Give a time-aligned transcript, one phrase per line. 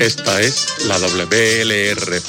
[0.00, 2.26] Esta es la WLRP,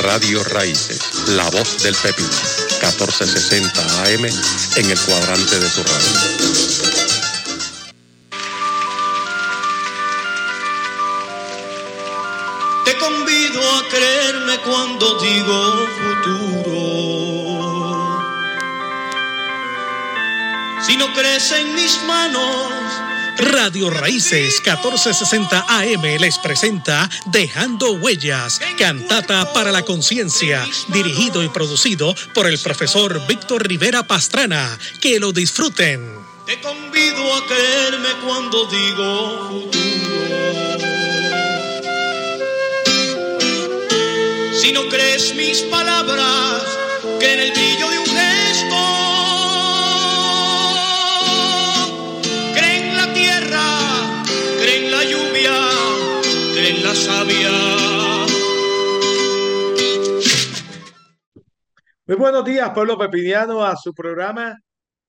[0.00, 6.14] Radio Raíces, la voz del Pepino, 1460 AM en el cuadrante de tu radio.
[12.86, 16.80] Te convido a creerme cuando digo futuro.
[20.86, 22.99] Si no crees en mis manos,
[23.40, 32.14] Radio Raíces 1460 AM les presenta Dejando Huellas, cantata para la conciencia, dirigido y producido
[32.34, 34.78] por el profesor Víctor Rivera Pastrana.
[35.00, 36.06] Que lo disfruten.
[36.44, 40.20] Te convido a creerme cuando digo futuro.
[44.60, 46.62] Si no crees mis palabras,
[47.18, 48.79] que en el brillo de un gesto
[62.10, 64.58] Muy buenos días, pueblo pepiniano, a su programa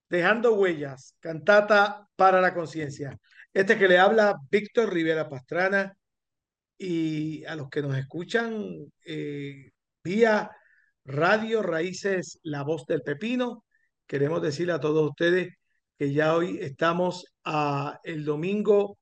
[0.08, 3.18] Dejando Huellas, cantata para la conciencia.
[3.52, 5.98] Este que le habla Víctor Rivera Pastrana
[6.78, 8.68] y a los que nos escuchan
[9.04, 9.72] eh,
[10.04, 10.52] vía
[11.04, 13.66] Radio Raíces La Voz del Pepino,
[14.06, 15.56] queremos decirle a todos ustedes
[15.98, 19.00] que ya hoy estamos a el domingo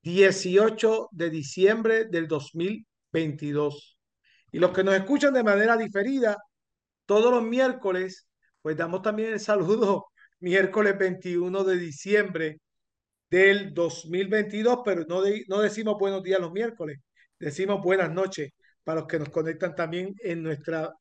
[0.00, 3.98] 18 de diciembre del 2022.
[4.52, 6.38] Y los que nos escuchan de manera diferida,
[7.06, 8.28] todos los miércoles,
[8.62, 10.06] pues damos también el saludo
[10.40, 12.60] miércoles 21 de diciembre
[13.30, 16.98] del 2022, pero no, no decimos buenos días los miércoles,
[17.38, 18.50] decimos buenas noches
[18.84, 20.92] para los que nos conectan también en nuestra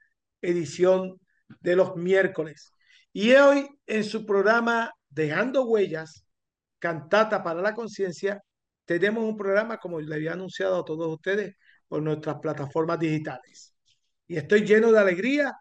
[0.42, 1.20] edición
[1.60, 2.74] de los miércoles.
[3.14, 6.26] Y hoy en su programa Dejando Huellas,
[6.80, 8.42] Cantata para la Conciencia,
[8.86, 11.56] tenemos un programa, como le había anunciado a todos ustedes,
[11.88, 13.74] por nuestras plataformas digitales.
[14.28, 15.54] Y estoy lleno de alegría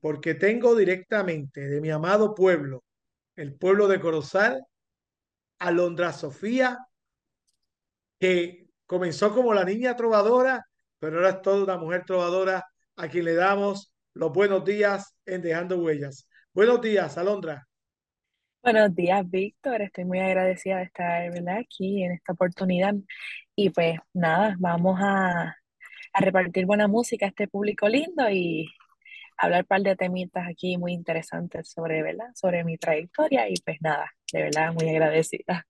[0.00, 2.84] porque tengo directamente de mi amado pueblo,
[3.36, 4.64] el pueblo de Corozal,
[5.58, 6.78] Alondra Sofía,
[8.18, 10.64] que comenzó como la niña trovadora,
[10.98, 12.64] pero ahora es toda una mujer trovadora
[12.96, 16.28] a quien le damos los buenos días en Dejando Huellas.
[16.52, 17.68] Buenos días, Alondra.
[18.62, 19.82] Buenos días, Víctor.
[19.82, 21.22] Estoy muy agradecida de estar
[21.56, 22.94] aquí en esta oportunidad.
[23.54, 25.56] Y pues nada, vamos a,
[26.20, 28.66] repartir buena música a este público lindo y
[29.38, 32.26] hablar un par de temitas aquí muy interesantes sobre, ¿verdad?
[32.34, 33.48] sobre mi trayectoria.
[33.48, 35.64] Y pues nada, de verdad, muy agradecida.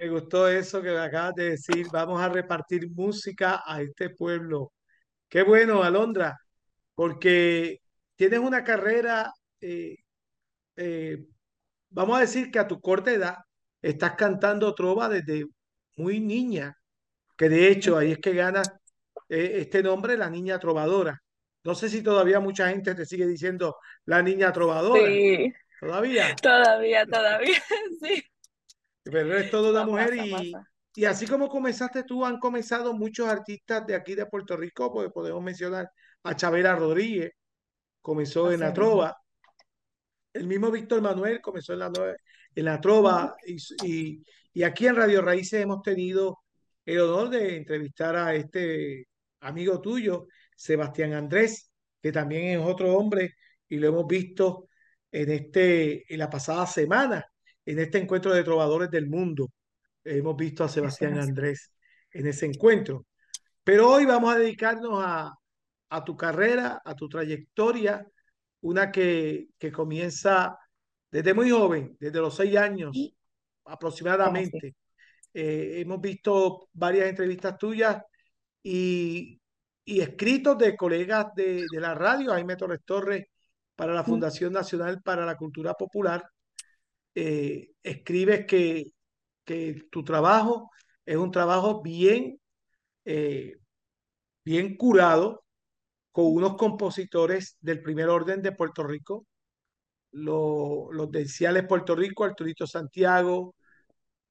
[0.00, 1.86] Me gustó eso que me acabas de decir.
[1.92, 4.72] Vamos a repartir música a este pueblo.
[5.28, 6.38] Qué bueno, Alondra,
[6.94, 7.80] porque
[8.16, 9.96] tienes una carrera eh,
[10.76, 11.26] eh,
[11.90, 13.36] vamos a decir que a tu corta edad
[13.82, 15.46] estás cantando trova desde
[15.96, 16.76] muy niña,
[17.36, 18.62] que de hecho ahí es que gana
[19.28, 21.22] eh, este nombre, la niña trovadora.
[21.64, 23.76] No sé si todavía mucha gente te sigue diciendo
[24.06, 25.06] la niña trovadora.
[25.06, 25.52] Sí.
[25.80, 26.34] ¿Todavía?
[26.36, 27.62] Todavía, todavía,
[28.02, 28.22] sí.
[29.02, 30.52] Pero eres toda una mujer y,
[30.94, 35.10] y así como comenzaste tú, han comenzado muchos artistas de aquí de Puerto Rico, porque
[35.10, 35.90] podemos mencionar
[36.22, 37.32] a Chavera Rodríguez,
[38.02, 39.16] comenzó en la trova,
[40.32, 41.92] el mismo Víctor Manuel comenzó en la,
[42.54, 44.22] en la trova y,
[44.52, 46.38] y, aquí en Radio Raíces hemos tenido
[46.84, 49.06] el honor de entrevistar a este
[49.40, 50.26] amigo tuyo,
[50.60, 51.70] Sebastián Andrés,
[52.02, 53.34] que también es otro hombre
[53.66, 54.68] y lo hemos visto
[55.10, 57.24] en, este, en la pasada semana,
[57.64, 59.48] en este encuentro de trovadores del mundo.
[60.04, 61.72] Hemos visto a Sebastián Andrés
[62.10, 63.06] en ese encuentro.
[63.64, 65.32] Pero hoy vamos a dedicarnos a,
[65.88, 68.06] a tu carrera, a tu trayectoria,
[68.60, 70.58] una que, que comienza
[71.10, 72.94] desde muy joven, desde los seis años
[73.64, 74.74] aproximadamente.
[75.32, 78.02] Eh, hemos visto varias entrevistas tuyas
[78.62, 79.39] y,
[79.84, 83.26] y escritos de colegas de, de, la radio, Jaime Torres Torres,
[83.74, 86.22] para la Fundación Nacional para la Cultura Popular.
[87.14, 88.92] Eh, escribes que,
[89.44, 90.70] que tu trabajo
[91.04, 92.38] es un trabajo bien,
[93.04, 93.56] eh,
[94.44, 95.44] bien curado,
[96.12, 99.26] con unos compositores del primer orden de Puerto Rico,
[100.12, 103.54] los de Ciales Puerto Rico, Arturito Santiago,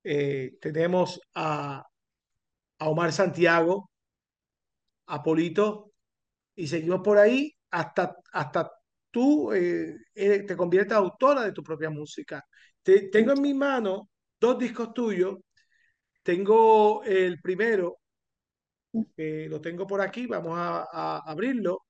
[0.03, 1.83] eh, tenemos a,
[2.79, 3.89] a, Omar Santiago,
[5.09, 5.93] a Polito,
[6.55, 8.71] y seguimos por ahí hasta, hasta
[9.11, 12.43] tú eh, te conviertes autora de tu propia música.
[12.83, 14.09] tengo en mi mano
[14.39, 15.37] dos discos tuyos.
[16.23, 17.99] Tengo el primero,
[19.15, 21.85] lo tengo por aquí, vamos a, abrirlo.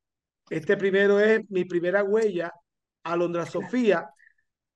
[0.49, 2.51] Este primero es mi primera huella,
[3.03, 4.09] Alondra Sofía,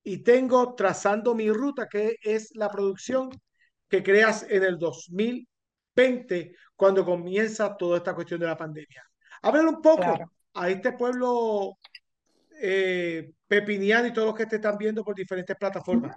[0.04, 3.30] y tengo Trazando mi ruta, que es la producción
[3.88, 5.48] que creas en el 2000,
[5.96, 9.04] 2020, cuando comienza toda esta cuestión de la pandemia.
[9.42, 11.78] Háblale un poco a este pueblo
[12.62, 16.16] eh, pepiniano y todos los que te están viendo por diferentes plataformas.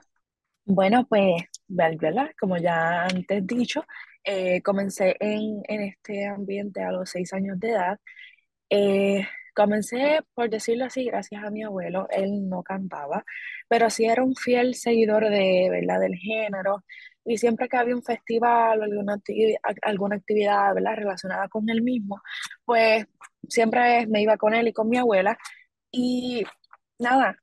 [0.64, 2.31] Bueno, pues, ¿verdad?
[2.38, 3.84] Como ya antes dicho,
[4.25, 8.00] eh, comencé en, en, este ambiente a los seis años de edad.
[8.69, 12.08] Eh, comencé, por decirlo así, gracias a mi abuelo.
[12.11, 13.25] Él no cantaba,
[13.69, 16.00] pero sí era un fiel seguidor de, ¿verdad?
[16.00, 16.84] del género.
[17.26, 20.94] Y siempre que había un festival o alguna actividad, alguna actividad ¿verdad?
[20.96, 22.23] relacionada con él mismo,
[22.64, 23.06] pues
[23.49, 25.37] siempre me iba con él y con mi abuela.
[25.90, 26.44] Y
[26.99, 27.37] nada,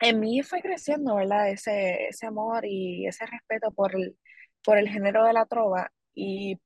[0.00, 1.50] en mí fue creciendo, ¿verdad?
[1.50, 4.16] Ese, ese amor y ese respeto por el,
[4.64, 6.58] por el género de la trova y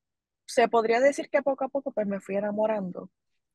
[0.46, 3.10] se podría decir que poco a poco pues me fui enamorando.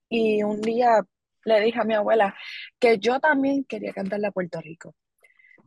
[0.09, 1.01] Y un día
[1.45, 2.35] le dije a mi abuela
[2.79, 4.95] que yo también quería cantarle a Puerto Rico.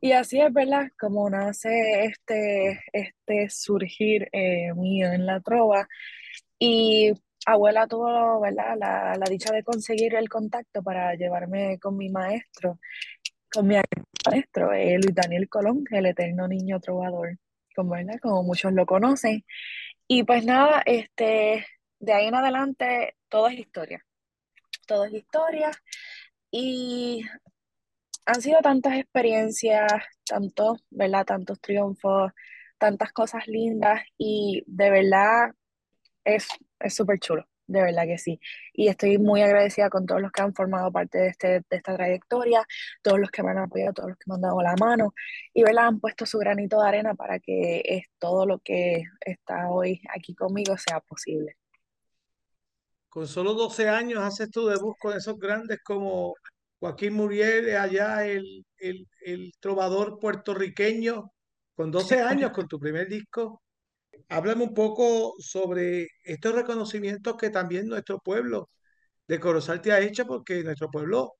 [0.00, 0.88] Y así es, ¿verdad?
[0.98, 5.88] Como nace este, este surgir eh, mío en la trova.
[6.58, 7.12] Y
[7.46, 8.76] abuela tuvo, ¿verdad?
[8.78, 12.78] La, la dicha de conseguir el contacto para llevarme con mi maestro
[13.56, 13.76] con mi
[14.26, 17.38] maestro, eh, Luis Daniel Colón, el eterno niño trovador,
[17.74, 19.44] como, como muchos lo conocen.
[20.06, 21.66] Y pues nada, este,
[21.98, 24.04] de ahí en adelante todo es historia.
[24.86, 25.70] Todo es historia.
[26.50, 27.22] Y
[28.26, 29.92] han sido tantas experiencias,
[30.24, 31.24] tantos, ¿verdad?
[31.24, 32.32] Tantos triunfos,
[32.78, 35.52] tantas cosas lindas y de verdad
[36.24, 36.48] es
[36.88, 38.40] súper chulo de verdad que sí.
[38.72, 41.94] Y estoy muy agradecida con todos los que han formado parte de, este, de esta
[41.96, 42.64] trayectoria,
[43.02, 45.14] todos los que me han apoyado, todos los que me han dado la mano
[45.52, 45.86] y ¿verdad?
[45.86, 50.34] han puesto su granito de arena para que es todo lo que está hoy aquí
[50.34, 51.56] conmigo sea posible.
[53.08, 56.34] Con solo 12 años haces tu debut con esos grandes como
[56.80, 61.32] Joaquín Muriel, allá el, el, el trovador puertorriqueño,
[61.74, 63.62] con 12 años, con tu primer disco
[64.28, 68.70] háblame un poco sobre estos reconocimientos que también nuestro pueblo
[69.26, 71.34] de Corozal te ha hecho, porque nuestro pueblo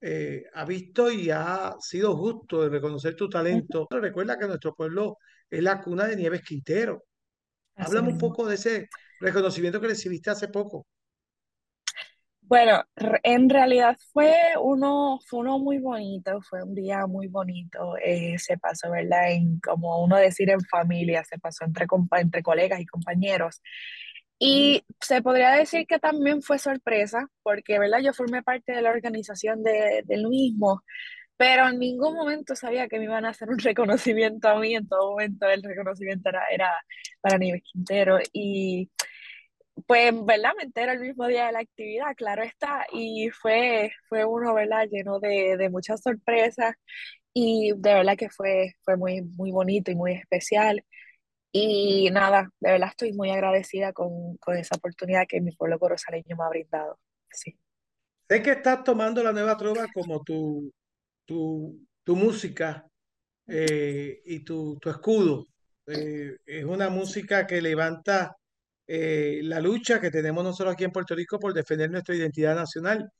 [0.00, 3.86] eh, ha visto y ha sido justo de reconocer tu talento.
[3.90, 5.18] Recuerda que nuestro pueblo
[5.50, 7.04] es la cuna de Nieves Quintero.
[7.76, 8.88] Háblame un poco de ese
[9.20, 10.86] reconocimiento que recibiste hace poco.
[12.48, 12.84] Bueno,
[13.24, 18.56] en realidad fue uno, fue uno muy bonito, fue un día muy bonito, eh, se
[18.56, 19.32] pasó, ¿verdad?
[19.32, 21.86] En, como uno decir en familia, se pasó entre,
[22.18, 23.60] entre colegas y compañeros.
[24.38, 27.98] Y se podría decir que también fue sorpresa, porque, ¿verdad?
[28.04, 30.84] Yo formé parte de la organización de, del mismo,
[31.36, 34.88] pero en ningún momento sabía que me iban a hacer un reconocimiento a mí, en
[34.88, 36.70] todo momento el reconocimiento era, era
[37.20, 38.18] para Nieves Quintero.
[38.32, 38.90] Y
[39.86, 40.52] pues, ¿verdad?
[40.56, 44.86] Me entero el mismo día de la actividad, claro está, y fue, fue uno, ¿verdad?
[44.90, 46.74] Lleno de, de muchas sorpresas
[47.34, 50.82] y de verdad que fue, fue muy, muy bonito y muy especial.
[51.52, 56.36] Y nada, de verdad estoy muy agradecida con, con esa oportunidad que mi pueblo corozaleño
[56.36, 56.98] me ha brindado.
[57.30, 57.58] Sí.
[58.28, 60.72] Sé que estás tomando la nueva trova como tu,
[61.24, 62.86] tu, tu música
[63.46, 65.46] eh, y tu, tu escudo.
[65.86, 68.36] Eh, es una música que levanta
[68.86, 73.10] eh, la lucha que tenemos nosotros aquí en Puerto Rico por defender nuestra identidad nacional.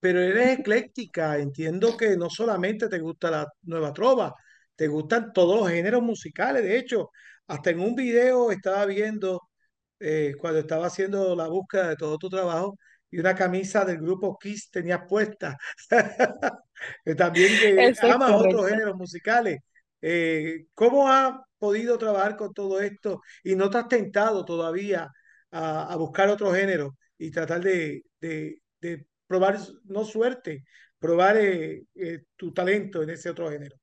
[0.00, 4.34] Pero eres ecléctica, entiendo que no solamente te gusta la nueva trova,
[4.76, 6.62] te gustan todos los géneros musicales.
[6.62, 7.10] De hecho,
[7.46, 9.42] hasta en un video estaba viendo,
[10.00, 12.78] eh, cuando estaba haciendo la búsqueda de todo tu trabajo,
[13.10, 15.56] y una camisa del grupo Kiss tenías puesta.
[17.16, 19.60] También que amas otros géneros musicales.
[20.08, 25.10] Eh, ¿Cómo has podido trabajar con todo esto y no te has tentado todavía
[25.50, 28.60] a, buscar otro género y tratar de, de,
[29.26, 30.62] probar, no suerte,
[31.00, 33.74] probar eh, eh, tu talento en ese otro género?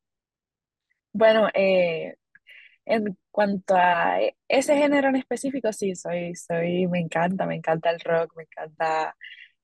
[1.12, 7.89] Bueno, en cuanto a ese género en específico, sí, soy, soy, me encanta, me encanta
[7.89, 9.13] el rock, me encanta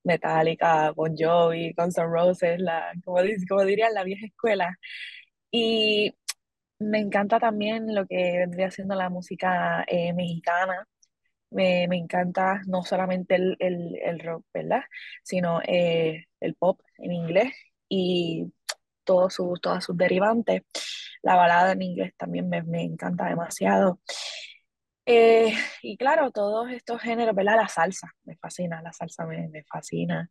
[0.04, 4.76] Metallica, Bon Jovi, Guns N' Roses, la, como, como dirían, la vieja escuela.
[5.50, 6.14] Y
[6.80, 10.86] me encanta también lo que vendría siendo la música eh, mexicana.
[11.50, 14.82] Me, me, encanta no solamente el, el, el rock, ¿verdad?
[15.24, 17.52] Sino eh, el pop en inglés
[17.88, 18.52] y
[19.04, 20.62] todos sus, todas sus derivantes.
[21.22, 24.00] La balada en inglés también me, me encanta demasiado.
[25.06, 27.56] Eh, y claro, todos estos géneros, ¿verdad?
[27.56, 30.30] La salsa, me fascina, la salsa me, me fascina.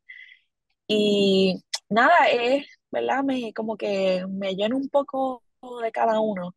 [0.88, 3.24] Y nada, es, ¿verdad?
[3.24, 5.44] Me, como que me lleno un poco
[5.82, 6.56] de cada uno,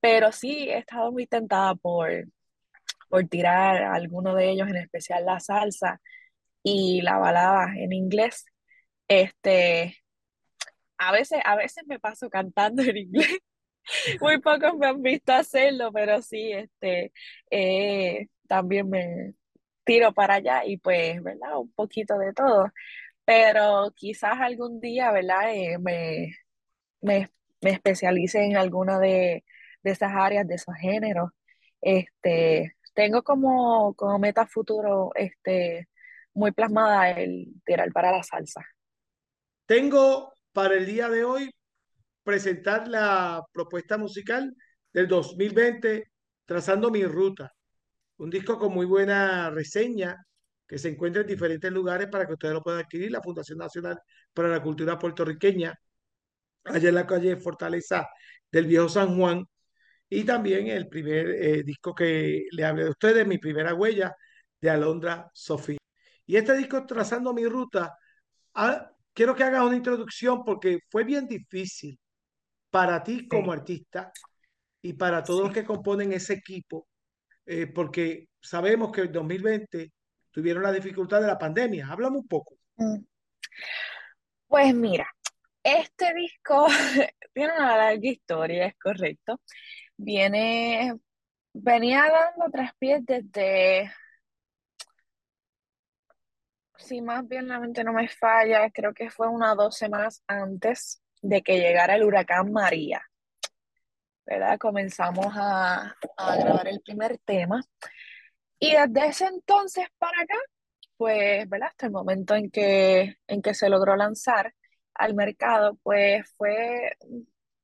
[0.00, 2.10] pero sí he estado muy tentada por,
[3.08, 6.00] por tirar alguno de ellos, en especial la salsa
[6.62, 8.46] y la balada en inglés.
[9.08, 9.96] Este,
[10.98, 13.38] a veces, a veces me paso cantando en inglés
[14.20, 17.12] muy pocos me han visto hacerlo, pero sí, este,
[17.50, 19.34] eh, también me
[19.84, 21.58] tiro para allá y pues, ¿verdad?
[21.58, 22.72] Un poquito de todo.
[23.24, 25.54] Pero quizás algún día, ¿verdad?
[25.54, 26.34] Eh, me,
[27.00, 27.30] me,
[27.64, 29.42] me especialice en alguna de,
[29.82, 31.30] de esas áreas, de esos géneros.
[31.80, 35.88] Este, tengo como, como meta futuro este,
[36.34, 38.60] muy plasmada el tirar para la salsa.
[39.64, 41.50] Tengo para el día de hoy
[42.22, 44.54] presentar la propuesta musical
[44.92, 46.04] del 2020,
[46.46, 47.50] Trazando mi ruta.
[48.18, 50.14] Un disco con muy buena reseña
[50.68, 53.10] que se encuentra en diferentes lugares para que ustedes lo puedan adquirir.
[53.10, 53.98] La Fundación Nacional
[54.34, 55.74] para la Cultura Puertorriqueña,
[56.64, 58.08] allá en la calle Fortaleza
[58.50, 59.44] del Viejo San Juan.
[60.08, 64.14] Y también el primer eh, disco que le hablé de ustedes, Mi Primera Huella,
[64.60, 65.78] de Alondra Sofía.
[66.26, 67.96] Y este disco, Trazando mi Ruta,
[68.54, 71.98] ah, quiero que hagas una introducción porque fue bien difícil
[72.70, 74.12] para ti como artista
[74.82, 76.88] y para todos los que componen ese equipo,
[77.46, 79.92] eh, porque sabemos que el 2020
[80.30, 81.88] tuvieron la dificultad de la pandemia.
[81.88, 82.56] Háblame un poco.
[82.76, 82.98] Mm.
[84.48, 85.06] Pues mira,
[85.64, 86.66] este disco
[87.34, 89.40] tiene una larga historia, es correcto.
[89.96, 90.94] Viene,
[91.52, 93.90] venía dando tres pies desde
[96.76, 101.02] si más bien la mente no me falla, creo que fue una dos semanas antes
[101.22, 103.02] de que llegara el huracán María.
[104.26, 104.58] ¿Verdad?
[104.58, 107.62] Comenzamos a, a grabar el primer tema.
[108.58, 110.36] Y desde ese entonces para acá,
[110.96, 111.68] pues, ¿verdad?
[111.68, 114.54] Hasta el momento en que, en que se logró lanzar
[114.94, 116.96] al mercado, pues fue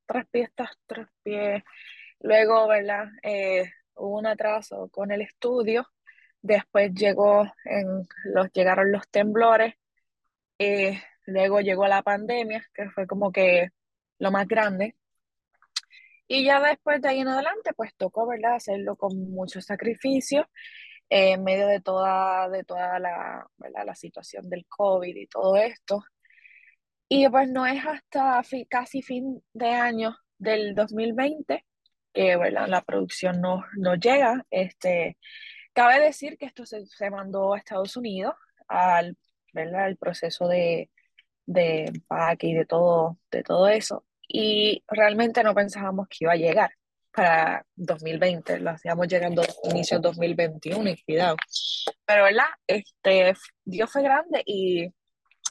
[0.06, 0.50] tres pies
[0.86, 1.62] tres pies.
[2.20, 3.08] Luego, ¿verdad?
[3.22, 5.86] Eh, hubo un atraso con el estudio
[6.42, 9.74] después llegó en los, llegaron los temblores,
[10.58, 13.70] eh, luego llegó la pandemia, que fue como que
[14.18, 14.96] lo más grande.
[16.26, 20.48] Y ya después de ahí en adelante, pues tocó, ¿verdad?, hacerlo con mucho sacrificio,
[21.08, 23.84] eh, en medio de toda, de toda la, ¿verdad?
[23.86, 26.04] la situación del COVID y todo esto.
[27.12, 31.66] Y pues no es hasta casi fin de año del 2020
[32.12, 34.46] que, ¿verdad?, la producción no, no llega.
[34.50, 35.18] Este,
[35.72, 38.34] Cabe decir que esto se, mandó a Estados Unidos
[38.68, 39.16] al
[39.52, 39.88] ¿verdad?
[39.88, 40.90] el proceso de,
[41.46, 44.04] de empaque y de todo, de todo eso.
[44.28, 46.72] Y realmente no pensábamos que iba a llegar
[47.12, 51.36] para 2020, lo hacíamos llegando inicio 2021 y cuidado.
[52.04, 52.44] Pero, ¿verdad?
[52.66, 54.92] Este, Dios fue grande y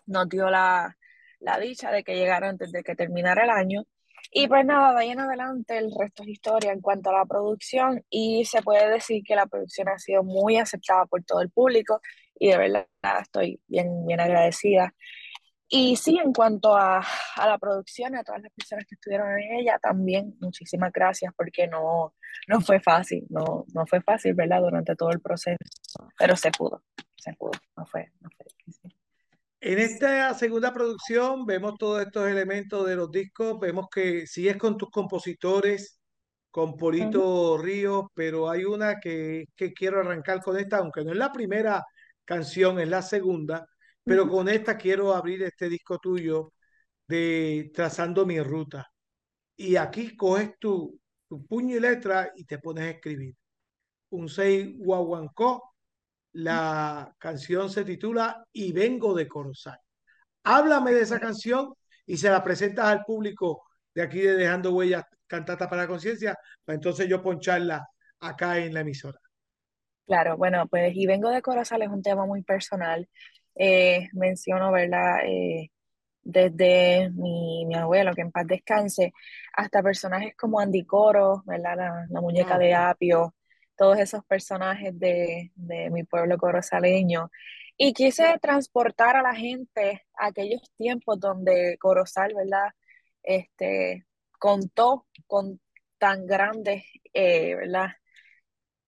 [0.06, 0.96] nos dio la,
[1.40, 3.86] la dicha de que llegara antes de que terminara el año
[4.32, 7.26] y pues nada, de ahí en adelante el resto es historia en cuanto a la
[7.26, 11.50] producción y se puede decir que la producción ha sido muy aceptada por todo el
[11.50, 12.00] público
[12.38, 12.86] y de verdad
[13.22, 14.94] estoy bien, bien agradecida.
[15.68, 17.04] Y sí, en cuanto a,
[17.36, 21.68] a la producción, a todas las personas que estuvieron en ella, también muchísimas gracias porque
[21.68, 22.14] no,
[22.48, 24.62] no fue fácil, no, no fue fácil, ¿verdad?
[24.62, 25.58] Durante todo el proceso,
[26.18, 26.84] pero se pudo,
[27.18, 28.39] se pudo, no fue, no fue.
[29.62, 34.78] En esta segunda producción vemos todos estos elementos de los discos, vemos que sigues con
[34.78, 36.00] tus compositores,
[36.50, 41.18] con Polito Ríos, pero hay una que, que quiero arrancar con esta, aunque no es
[41.18, 41.84] la primera
[42.26, 43.66] canción, es la segunda,
[44.04, 46.54] pero con esta quiero abrir este disco tuyo
[47.08, 48.88] de Trazando mi ruta.
[49.58, 53.36] Y aquí coges tu, tu puño y letra y te pones a escribir.
[54.12, 55.76] Un 6 guaguancó
[56.34, 59.80] la canción se titula Y vengo de Corozal.
[60.44, 61.74] Háblame de esa canción
[62.06, 66.36] y se la presentas al público de aquí de Dejando Huellas Cantata para la Conciencia,
[66.66, 67.88] para entonces yo poncharla
[68.20, 69.20] acá en la emisora.
[70.08, 73.08] Claro, bueno, pues Y vengo de Corozal es un tema muy personal.
[73.56, 75.20] Eh, menciono, ¿verdad?
[75.26, 75.70] Eh,
[76.24, 79.14] desde mi, mi, abuelo, que en paz descanse,
[79.54, 82.08] hasta personajes como Andy Coro, ¿verdad?
[82.10, 83.36] La, muñeca ah, de Apio,
[83.80, 85.52] todos esos personajes de,
[85.92, 87.32] mi pueblo corozaleño.
[87.78, 92.72] Y quise transportar a la gente a aquellos tiempos donde Corozal, ¿verdad?
[93.24, 94.06] Este,
[94.40, 95.62] contó con
[95.98, 96.84] tan grandes,
[97.14, 97.92] eh, ¿verdad?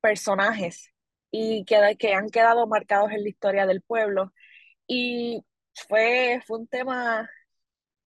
[0.01, 0.91] Personajes
[1.31, 4.33] y que, que han quedado marcados en la historia del pueblo.
[4.87, 5.45] Y
[5.87, 7.29] fue, fue un tema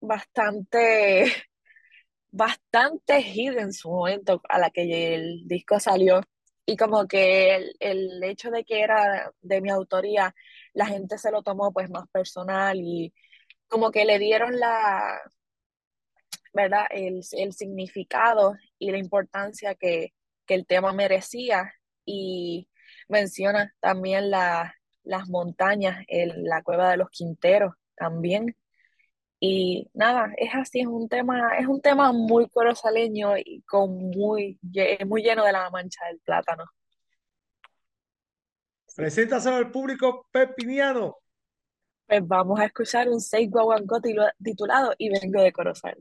[0.01, 1.25] bastante,
[2.31, 6.21] bastante hit en su momento a la que el disco salió
[6.65, 10.33] y como que el, el, hecho de que era de mi autoría,
[10.73, 13.13] la gente se lo tomó pues más personal y
[13.67, 15.19] como que le dieron la,
[16.53, 16.85] ¿verdad?
[16.89, 20.13] El, el significado y la importancia que,
[20.45, 21.73] que, el tema merecía
[22.05, 22.69] y
[23.09, 28.55] menciona también la, las montañas, el, la cueva de los Quinteros también.
[29.47, 34.59] Y nada, es así, es un tema, es un tema muy corozaleño y con muy,
[35.05, 36.63] muy lleno de la mancha del plátano.
[38.95, 41.17] Preséntaselo al público pepiniano.
[42.07, 45.97] Pues vamos a escuchar un 6 guaguancó titulado Y vengo de Corozal.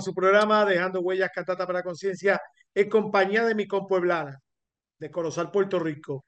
[0.00, 2.40] A su programa Dejando Huellas Cantata para Conciencia
[2.74, 4.38] en compañía de mi compueblana
[4.98, 6.24] de Corozal, Puerto Rico.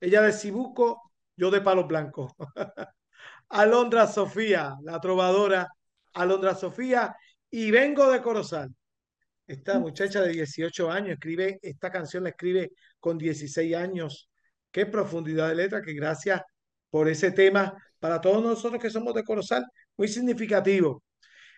[0.00, 2.32] Ella de Cibuco, yo de Palos Blancos.
[3.48, 5.66] Alondra Sofía, la trovadora
[6.14, 7.16] Alondra Sofía,
[7.50, 8.72] y vengo de Corozal.
[9.44, 14.28] Esta muchacha de 18 años escribe, esta canción la escribe con 16 años.
[14.70, 16.42] Qué profundidad de letra, que gracias
[16.90, 19.64] por ese tema para todos nosotros que somos de Corozal,
[19.96, 21.02] muy significativo.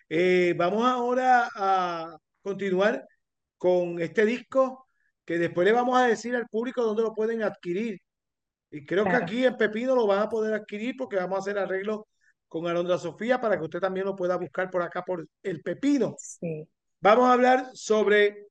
[0.09, 3.05] Eh, vamos ahora a continuar
[3.57, 4.87] con este disco
[5.23, 7.99] que después le vamos a decir al público dónde lo pueden adquirir.
[8.71, 11.57] Y creo que aquí en Pepino lo van a poder adquirir porque vamos a hacer
[11.59, 12.01] arreglos
[12.47, 16.15] con Alondra Sofía para que usted también lo pueda buscar por acá por el Pepino.
[16.17, 16.67] Sí.
[16.99, 18.47] Vamos a hablar sobre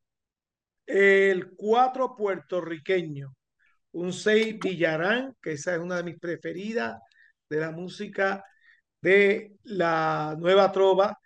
[0.86, 3.34] el cuatro puertorriqueño,
[3.92, 6.98] un seis Villarán, que esa es una de mis preferidas
[7.50, 8.44] de la música
[9.00, 11.18] de la nueva trova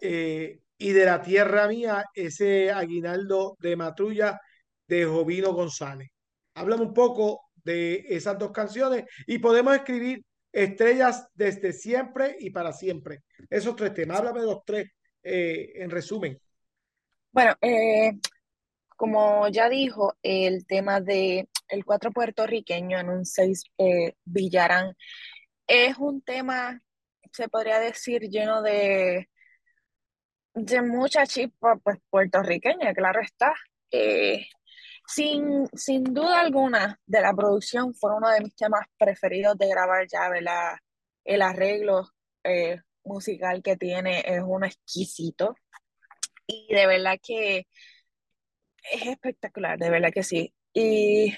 [0.00, 4.40] eh, y de la tierra mía, ese aguinaldo de Matrulla
[4.86, 6.08] de Jovino González.
[6.54, 10.22] Háblame un poco de esas dos canciones y podemos escribir
[10.52, 13.22] estrellas desde siempre y para siempre.
[13.50, 14.88] Esos tres temas, háblame de los tres
[15.22, 16.38] eh, en resumen.
[17.32, 18.12] Bueno, eh,
[18.96, 23.64] como ya dijo, el tema de el cuatro puertorriqueño en un seis
[24.24, 24.94] Villarán
[25.66, 26.80] es un tema,
[27.32, 29.28] se podría decir, lleno de,
[30.56, 33.54] de mucha chispa pues, puertorriqueña, claro está.
[33.90, 34.46] Eh,
[35.06, 40.06] sin, sin duda alguna, de la producción fue uno de mis temas preferidos de grabar
[40.10, 40.76] ya, ¿verdad?
[41.24, 42.08] El arreglo
[42.44, 45.56] eh, musical que tiene es un exquisito
[46.46, 47.66] y de verdad que
[48.92, 50.54] es espectacular, de verdad que sí.
[50.72, 51.34] Y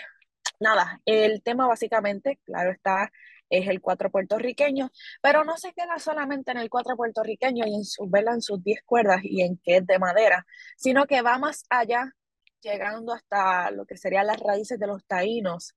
[0.60, 3.10] nada, el tema básicamente, claro está,
[3.50, 4.90] es el cuatro puertorriqueño,
[5.22, 8.82] pero no se queda solamente en el cuatro puertorriqueño y en su en sus diez
[8.84, 12.12] cuerdas y en que es de madera, sino que va más allá,
[12.60, 15.74] llegando hasta lo que serían las raíces de los taínos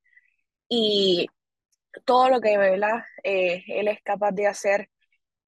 [0.68, 1.28] y
[2.06, 3.04] todo lo que ¿verdad?
[3.24, 4.90] Eh, él es capaz de hacer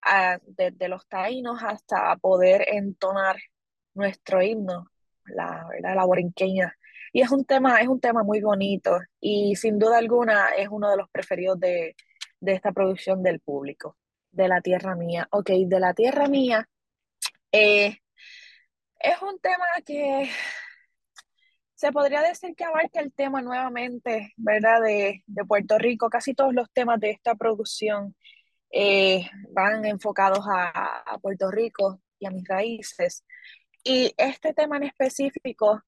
[0.01, 3.38] ah, desde los taínos hasta poder entonar
[3.93, 4.88] nuestro himno,
[5.25, 5.95] la, ¿verdad?
[5.95, 6.75] la borinqueña.
[7.13, 10.89] Y es un tema, es un tema muy bonito y sin duda alguna es uno
[10.89, 11.95] de los preferidos de,
[12.43, 13.97] de esta producción del público,
[14.32, 15.27] de la tierra mía.
[15.32, 16.67] Ok, de la tierra mía
[17.53, 17.97] eh,
[18.99, 20.29] es un tema que
[21.75, 24.82] se podría decir que abarca el tema nuevamente, ¿verdad?
[24.82, 26.10] De, de Puerto Rico.
[26.10, 28.15] Casi todos los temas de esta producción
[28.71, 33.23] eh, van enfocados a, Puerto Rico y a mis raíces.
[33.86, 35.82] Y este tema en específico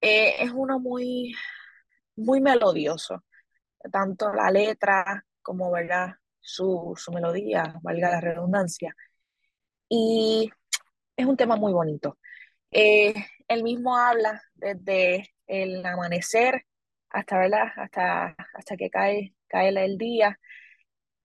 [0.00, 1.34] eh, es uno muy,
[2.16, 3.24] muy melodioso,
[3.92, 6.14] tanto la letra como ¿verdad?
[6.40, 8.94] Su, su melodía, valga la redundancia.
[9.88, 10.50] Y
[11.16, 12.18] es un tema muy bonito.
[12.70, 13.14] Eh,
[13.48, 16.64] él mismo habla desde el amanecer
[17.10, 17.68] hasta, ¿verdad?
[17.76, 20.38] hasta, hasta que cae, cae el día.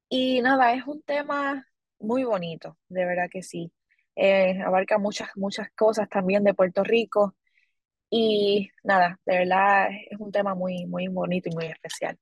[0.10, 1.68] Y nada, es un tema
[2.00, 3.72] muy bonito, de verdad que sí.
[4.16, 7.36] Eh, abarca muchas, muchas cosas también de Puerto Rico.
[8.10, 12.18] Y nada, de verdad es un tema muy, muy bonito y muy especial.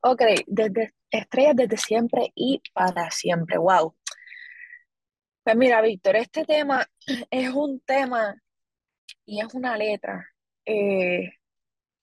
[0.00, 3.58] Ok, desde estrellas desde siempre y para siempre.
[3.58, 3.96] Wow.
[5.42, 6.86] Pues mira, Víctor, este tema
[7.30, 8.36] es un tema
[9.24, 10.26] y es una letra
[10.64, 11.30] eh,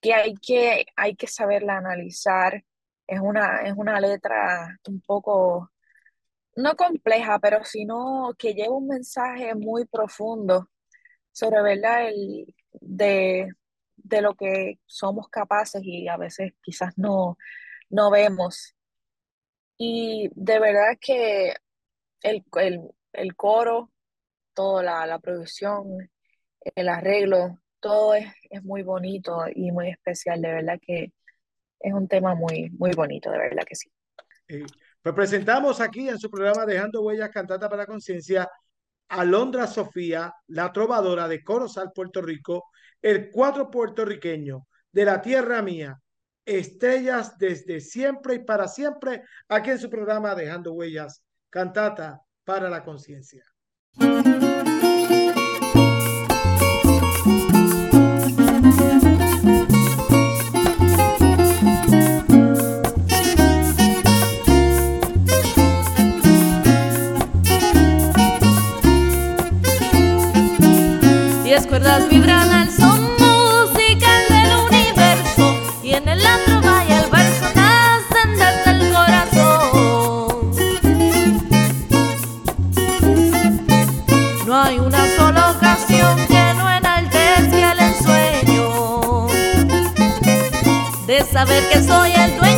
[0.01, 2.63] que hay que, hay que saberla analizar.
[3.07, 5.71] Es una, es una letra un poco
[6.55, 10.69] no compleja, pero sino que lleva un mensaje muy profundo
[11.31, 12.09] sobre, ¿verdad?
[12.09, 13.49] El, de,
[13.95, 17.37] de lo que somos capaces y a veces quizás no,
[17.93, 18.73] no vemos.
[19.77, 21.53] Y de verdad que
[22.21, 22.43] el,
[23.13, 23.91] el, coro,
[24.53, 26.09] toda la, la, producción,
[26.75, 30.41] el arreglo, todo es, es, muy bonito y muy especial.
[30.41, 31.13] De verdad que
[31.79, 33.89] es un tema muy, muy bonito, de verdad que sí.
[34.47, 38.49] Pues presentamos aquí en su programa Dejando Huellas Cantata para Conciencia
[39.09, 42.65] a Londra Sofía, la trovadora de Corozal, Puerto Rico,
[43.01, 45.99] el cuatro puertorriqueño de la tierra mía,
[46.45, 52.83] estrellas desde siempre y para siempre, aquí en su programa Dejando Huellas Cantata para la
[52.83, 53.43] Conciencia.
[71.73, 72.32] cuerdas vibran
[91.45, 92.52] saber que soy el dueño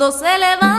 [0.00, 0.69] Cuando se levanta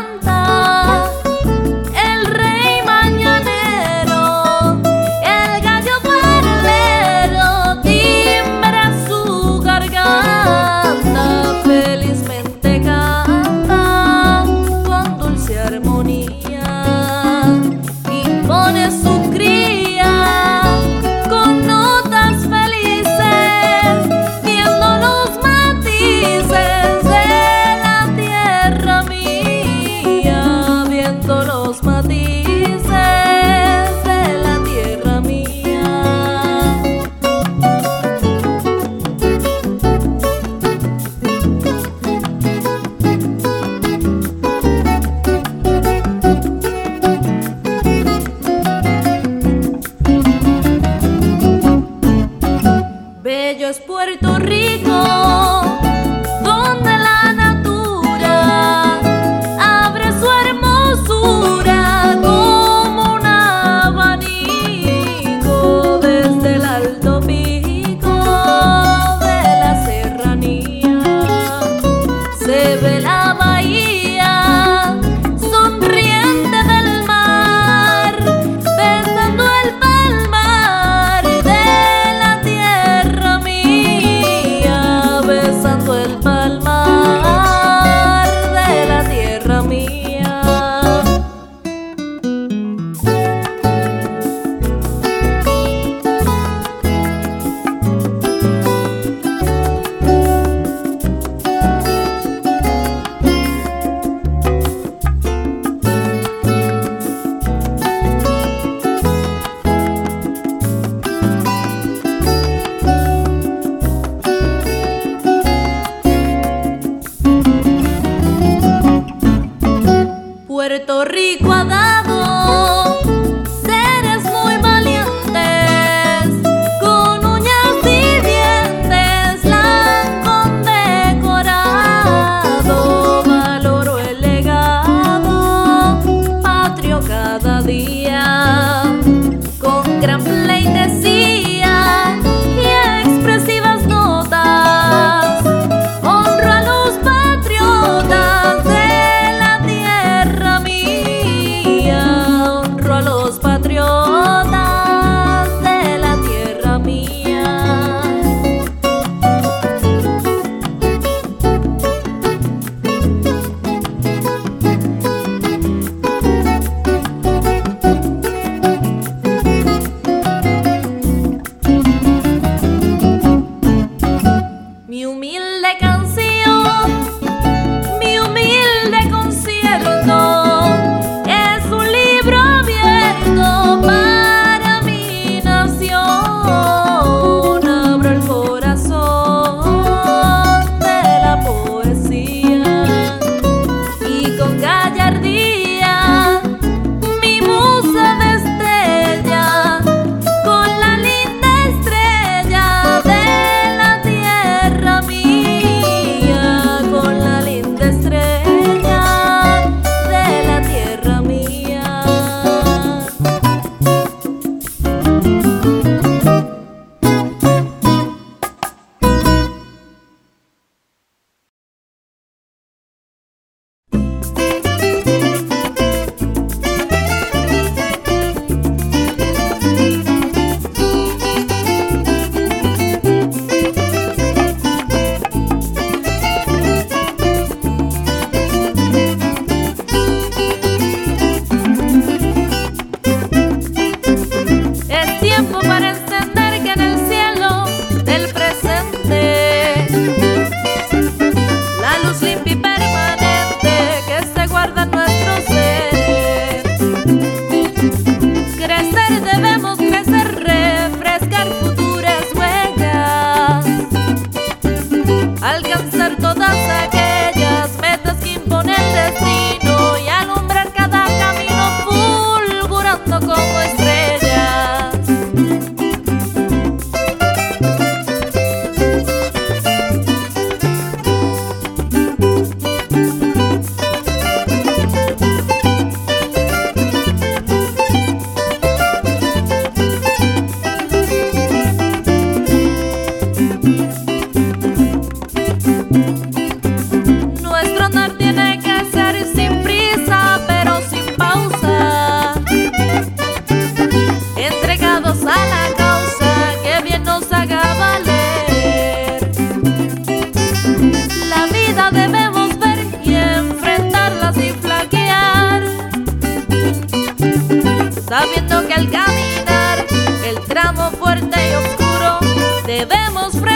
[323.33, 323.50] Estrella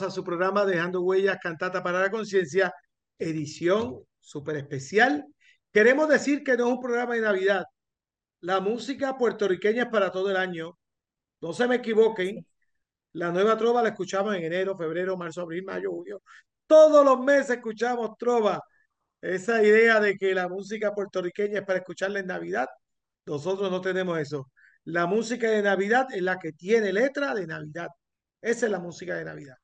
[0.00, 2.72] A su programa Dejando Huellas, Cantata para la Conciencia,
[3.18, 5.26] edición súper especial.
[5.70, 7.64] Queremos decir que no es un programa de Navidad.
[8.40, 10.78] La música puertorriqueña es para todo el año.
[11.42, 12.46] No se me equivoquen.
[13.12, 16.22] La nueva trova la escuchamos en enero, febrero, marzo, abril, mayo, junio.
[16.66, 18.62] Todos los meses escuchamos trova.
[19.20, 22.66] Esa idea de que la música puertorriqueña es para escucharla en Navidad,
[23.26, 24.50] nosotros no tenemos eso.
[24.84, 27.88] La música de Navidad es la que tiene letra de Navidad.
[28.40, 29.56] Esa es la música de Navidad.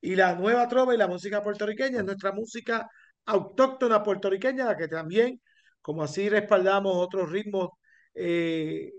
[0.00, 2.88] Y la nueva trova y la música puertorriqueña es nuestra música
[3.26, 5.40] autóctona puertorriqueña, la que también,
[5.80, 7.70] como así respaldamos otros ritmos
[8.14, 8.92] eh,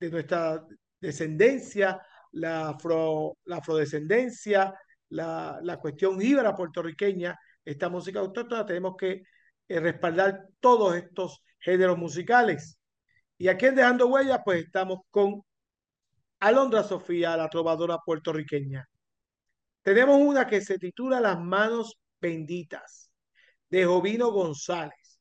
[0.00, 0.64] de nuestra
[1.00, 2.00] descendencia,
[2.32, 4.74] la, afro, la afrodescendencia,
[5.10, 9.22] la, la cuestión jíbara puertorriqueña, esta música autóctona, tenemos que
[9.68, 12.78] eh, respaldar todos estos géneros musicales.
[13.38, 15.42] Y aquí en Dejando Huellas, pues estamos con
[16.40, 18.88] Alondra Sofía, la trovadora puertorriqueña.
[19.86, 23.08] Tenemos una que se titula Las manos benditas,
[23.70, 25.20] de Jovino González.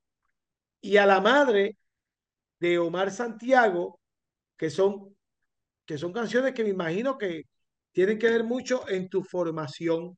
[0.82, 1.78] Y a la madre
[2.60, 4.00] de Omar Santiago,
[4.58, 5.16] que son,
[5.86, 7.44] que son canciones que me imagino que
[7.92, 10.18] tienen que ver mucho en tu formación,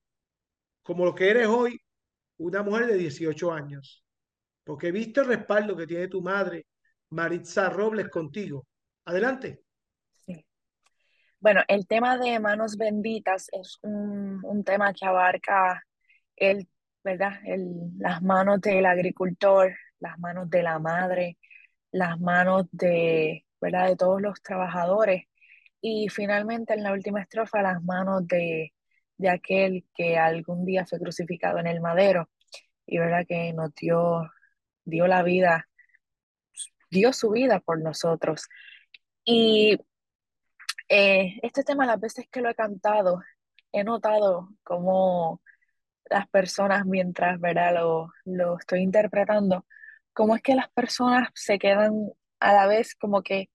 [0.82, 1.78] como lo que eres hoy,
[2.38, 4.02] una mujer de 18 años.
[4.64, 6.68] Porque he visto el respaldo que tiene tu madre,
[7.10, 8.66] Maritza Robles, contigo.
[9.04, 9.67] Adelante.
[11.40, 15.84] Bueno, el tema de manos benditas es un, un tema que abarca
[16.36, 16.68] el,
[17.04, 17.34] ¿verdad?
[17.46, 21.38] El, las manos del agricultor, las manos de la madre,
[21.92, 23.88] las manos de, ¿verdad?
[23.90, 25.26] de todos los trabajadores
[25.82, 28.74] y finalmente en la última estrofa las manos de,
[29.18, 32.30] de aquel que algún día fue crucificado en el madero
[32.86, 34.30] y verdad que nos dio,
[34.86, 35.68] dio la vida,
[36.90, 38.48] dio su vida por nosotros.
[39.26, 39.80] Y
[40.90, 43.22] eh, este tema, las veces que lo he cantado,
[43.72, 45.42] he notado cómo
[46.10, 47.76] las personas, mientras ¿verdad?
[47.76, 49.66] Lo, lo estoy interpretando,
[50.14, 53.50] cómo es que las personas se quedan a la vez como que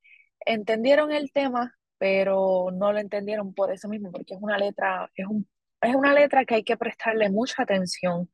[0.47, 5.27] entendieron el tema, pero no lo entendieron por eso mismo, porque es una letra, es
[5.27, 5.49] un,
[5.81, 8.31] es una letra que hay que prestarle mucha atención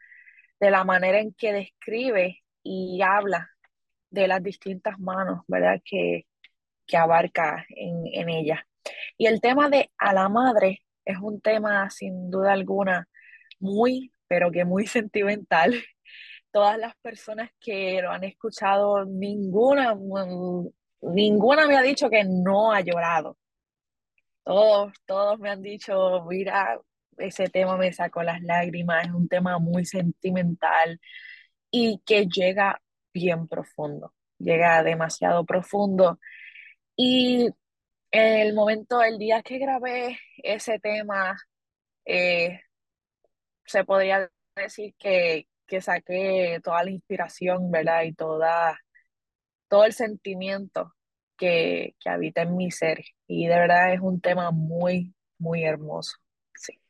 [0.61, 3.51] de la manera en que describe y habla
[4.11, 5.81] de las distintas manos, ¿verdad?
[5.85, 6.27] Que,
[6.87, 8.67] que abarca en, en ella.
[9.17, 13.09] Y el tema de a la madre es un tema sin duda alguna
[13.61, 15.75] muy, pero que muy sentimental.
[16.51, 19.95] Todas las personas que lo han escuchado, ninguna,
[21.03, 23.37] ninguna me ha dicho que no ha llorado.
[24.45, 26.81] Todos, todos me han dicho, mira,
[27.19, 31.01] ese tema me sacó las lágrimas, es un tema muy sentimental
[31.71, 32.81] y que llega
[33.13, 36.19] bien profundo, llega demasiado profundo.
[36.97, 37.51] Y
[38.11, 41.37] el momento, el día que grabé ese tema,
[42.05, 42.61] eh,
[43.65, 48.03] se podría decir que, que saqué toda la inspiración, ¿verdad?
[48.05, 48.81] Y toda,
[49.69, 50.95] todo el sentimiento
[51.37, 53.05] que, que habita en mi ser.
[53.27, 56.17] Y de verdad es un tema muy, muy hermoso.
[56.55, 56.81] Sí.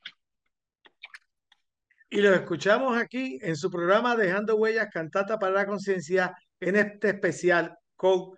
[2.10, 7.10] Y lo escuchamos aquí en su programa Dejando Huellas, Cantata para la Conciencia, en este
[7.10, 8.34] especial con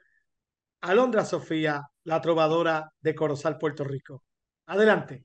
[0.80, 4.24] Alondra Sofía, la trovadora de Corozal, Puerto Rico.
[4.66, 5.24] Adelante.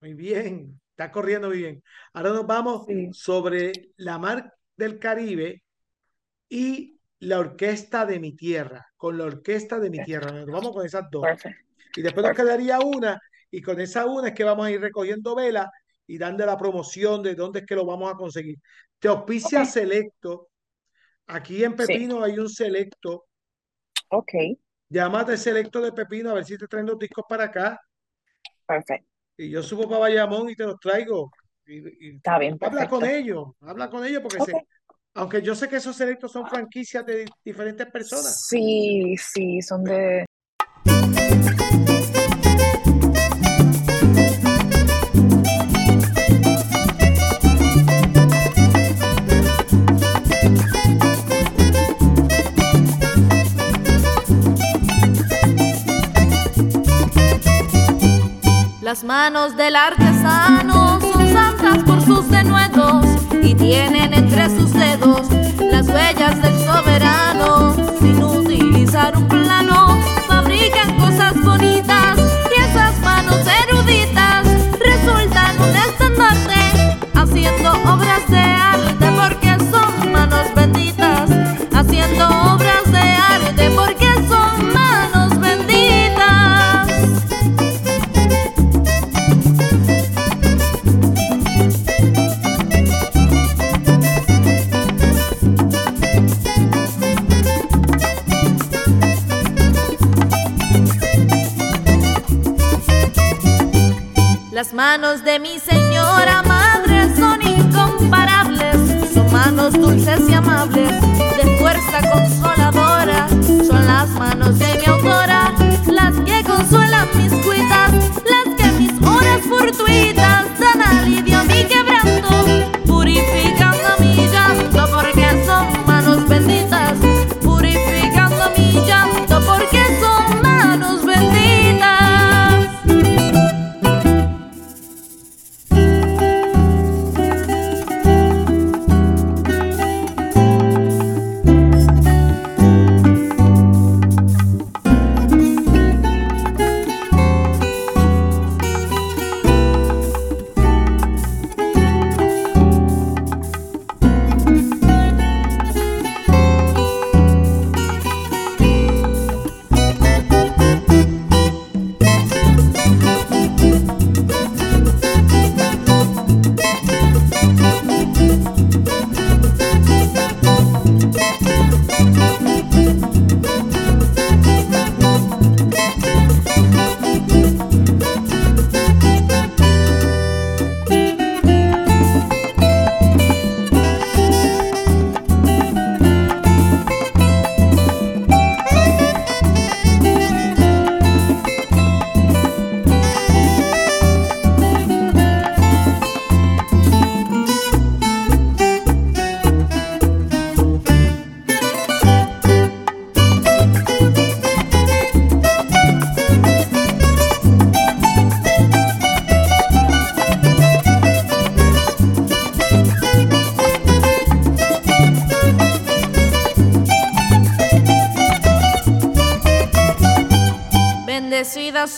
[0.00, 1.82] Muy bien, está corriendo muy bien.
[2.12, 3.10] Ahora nos vamos Sí.
[3.12, 5.64] sobre la mar del Caribe
[6.48, 10.30] y la orquesta de mi tierra, con la orquesta de mi tierra.
[10.30, 11.26] Nos vamos con esas dos.
[11.96, 15.34] Y después nos quedaría una, y con esa una es que vamos a ir recogiendo
[15.34, 15.68] vela
[16.06, 18.58] y dando la promoción de dónde es que lo vamos a conseguir.
[19.00, 19.64] Te auspicia.
[19.64, 20.50] Selecto.
[21.26, 21.76] Aquí en Sí.
[21.78, 23.26] Pepino hay un Selecto.
[24.10, 24.32] Ok,
[24.90, 27.80] Llámate Selecto de Pepino a ver si te traen los discos para acá.
[28.66, 29.08] perfecto.
[29.36, 31.30] Y yo subo para Bayamón y te los traigo.
[31.66, 33.18] Y, y Está bien, habla con perfecto.
[33.18, 34.52] ellos, habla con ellos porque se,
[35.14, 38.46] aunque yo sé que esos selectos son franquicias de diferentes personas.
[38.48, 40.24] Sí, sí, son de...
[58.88, 63.04] Las manos del artesano son santas por sus denuedos
[63.42, 64.07] y tienen
[104.78, 108.76] manos de mi señora madre son incomparables,
[109.12, 110.92] son manos dulces y amables.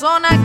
[0.01, 0.40] persona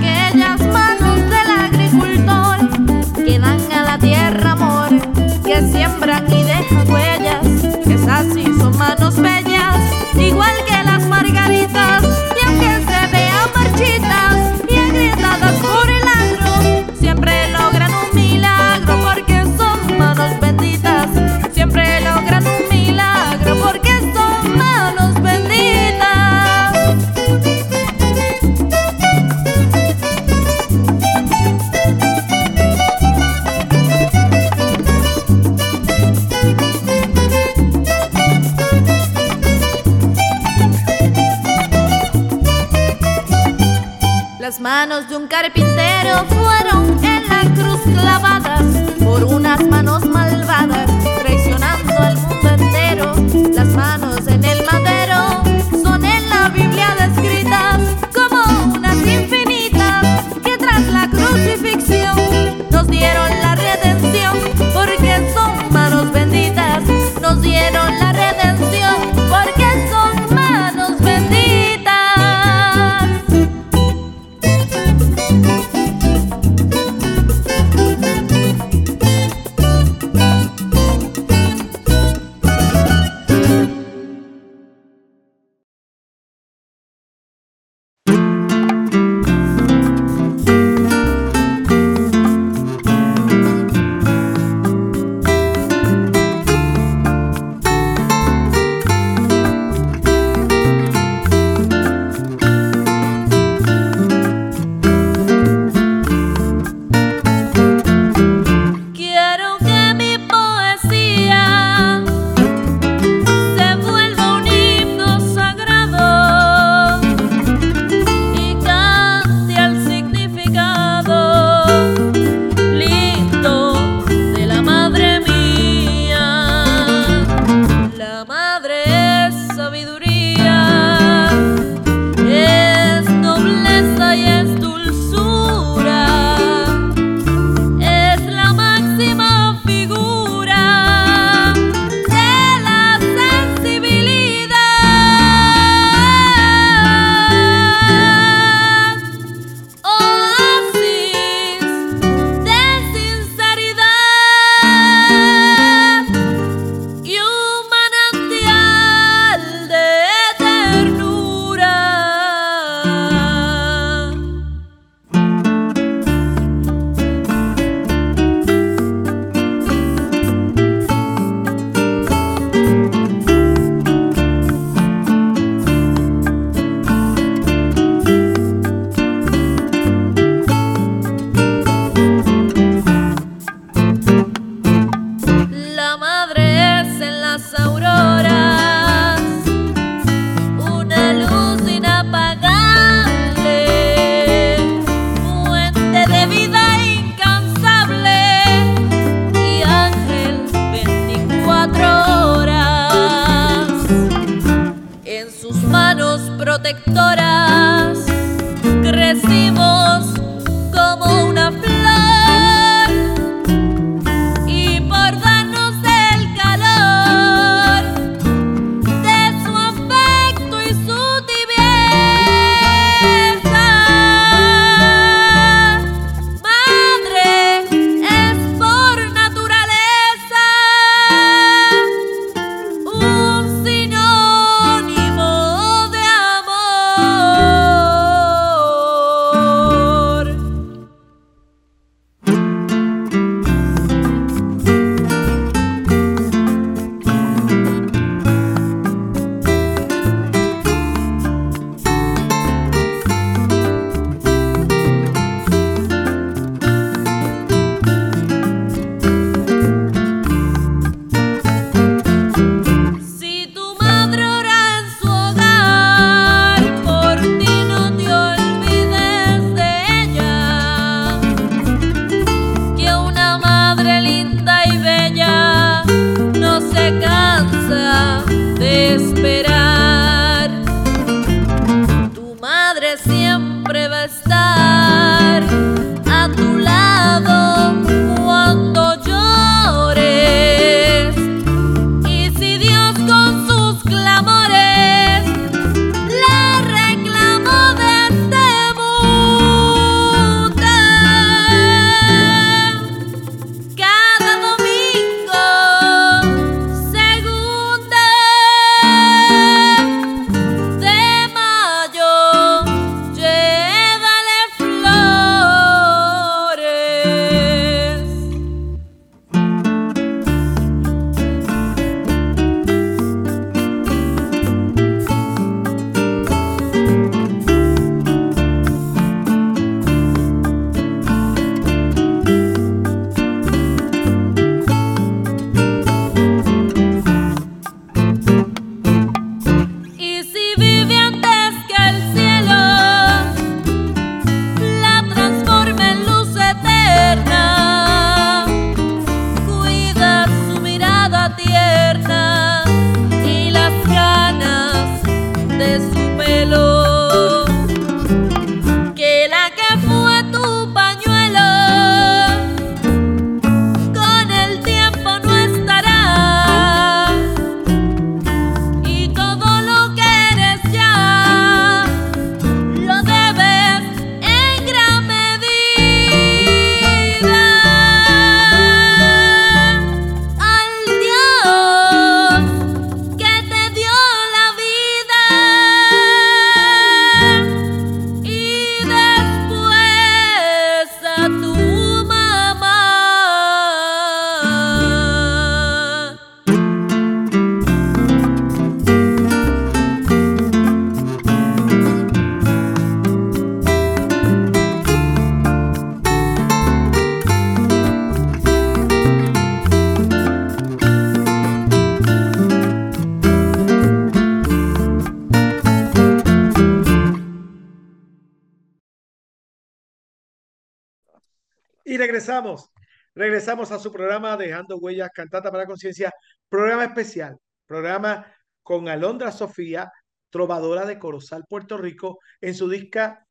[422.35, 422.71] regresamos,
[423.13, 426.13] regresamos a su programa Dejando Huellas, Cantata para Conciencia,
[426.49, 428.25] programa especial, programa
[428.61, 429.89] con Alondra Sofía,
[430.29, 433.25] trovadora de Corozal, Puerto Rico, en su disca,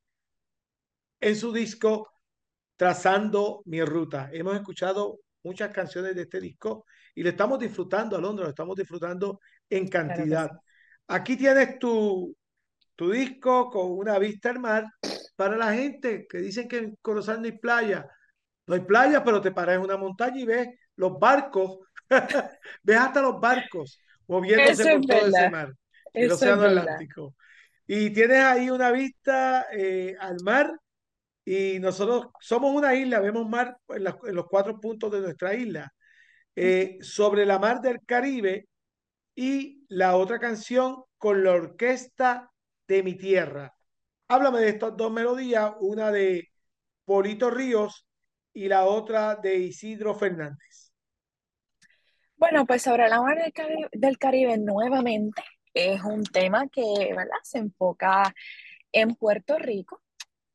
[1.21, 2.11] en su disco
[2.77, 4.31] Trazando mi ruta.
[4.33, 9.39] Hemos escuchado muchas canciones de este disco y lo estamos disfrutando, Alondra, lo estamos disfrutando
[9.71, 10.51] en Claro cantidad.
[10.51, 10.57] sí.
[11.09, 12.35] Aquí tienes tu,
[12.97, 14.87] tu disco con una vista al mar
[15.37, 18.09] para la gente que dicen que en Corozal no hay playa.
[18.67, 21.81] No hay playa, pero te paras en una montaña y ves los barcos,
[22.83, 25.75] ves hasta los barcos moviéndose Eso por todo ese mar,
[26.13, 26.63] el Eso océano.
[26.63, 27.35] Atlántico.
[27.87, 30.73] Y tienes ahí una vista eh, al mar
[31.45, 35.93] y nosotros somos una isla, vemos mar en los cuatro puntos de nuestra isla,
[36.57, 38.69] eh, sobre la mar del Caribe
[39.35, 42.51] y la otra canción con la orquesta
[42.89, 43.75] de mi tierra.
[44.29, 46.51] Háblame de estas dos melodías, una de
[47.05, 48.07] Polito Ríos
[48.55, 50.93] y la otra de Isidro Fernández.
[52.37, 53.39] Bueno, pues sobre la mar
[53.93, 55.43] del Caribe, nuevamente
[55.75, 57.39] es un tema que, ¿verdad?
[57.43, 58.35] Se enfoca
[58.93, 60.01] en Puerto Rico,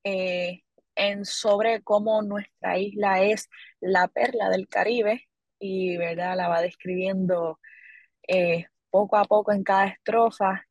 [0.04, 0.62] eh,
[0.96, 3.50] en sobre cómo nuestra isla es
[3.82, 5.28] la perla del Caribe
[5.60, 6.38] y, ¿verdad?
[6.38, 7.60] La va describiendo
[8.28, 10.66] eh, poco a poco en cada estrofa.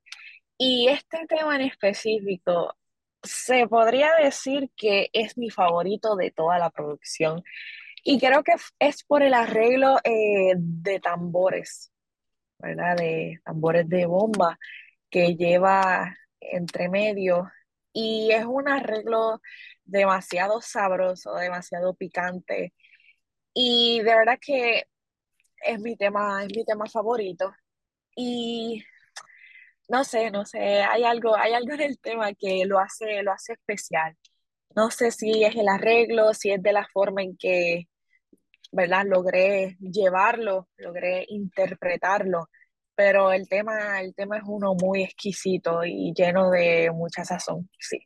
[0.57, 2.78] Y este tema en específico
[3.23, 7.43] se podría decir que es mi favorito de toda la producción.
[8.05, 11.93] Y creo que es por el arreglo eh, de tambores,
[12.59, 12.97] ¿verdad?
[12.97, 14.59] De tambores de bomba
[15.11, 17.51] que lleva entre medio.
[17.93, 19.41] Y es un arreglo
[19.85, 22.75] demasiado sabroso, demasiado picante.
[23.55, 24.85] Y de verdad que
[25.63, 27.53] es mi tema, es mi tema favorito.
[28.17, 28.85] Y
[29.89, 33.33] no sé, no sé, hay algo, hay algo en el tema que lo hace, lo
[33.33, 34.17] hace especial.
[34.77, 37.89] No sé si es el arreglo, si es de la forma en que,
[38.73, 39.05] ¿verdad?
[39.07, 42.49] Logré llevarlo, logré interpretarlo,
[42.95, 47.99] pero el tema, el tema es uno muy exquisito y lleno de mucha sazón, sí.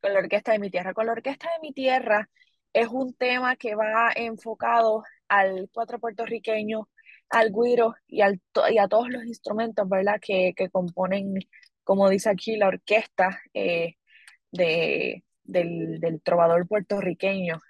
[0.00, 0.94] Con la orquesta de mi tierra.
[0.94, 2.28] Con la orquesta de mi tierra
[2.72, 6.88] es un tema que va enfocado al cuatro puertorriqueño,
[7.30, 10.18] al güiro y, al, y a todos los instrumentos, ¿verdad?
[10.20, 11.34] Que, que componen,
[11.84, 13.96] como dice aquí, la orquesta eh,
[14.52, 17.60] de, del, del trovador puertorriqueño.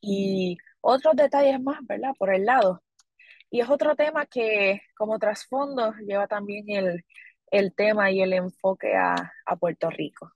[0.00, 2.12] Y otros detalles más, ¿verdad?
[2.18, 2.82] Por el lado.
[3.50, 7.04] Y es otro tema que como trasfondo lleva también el,
[7.50, 9.14] el tema y el enfoque a,
[9.46, 10.32] a Puerto Rico.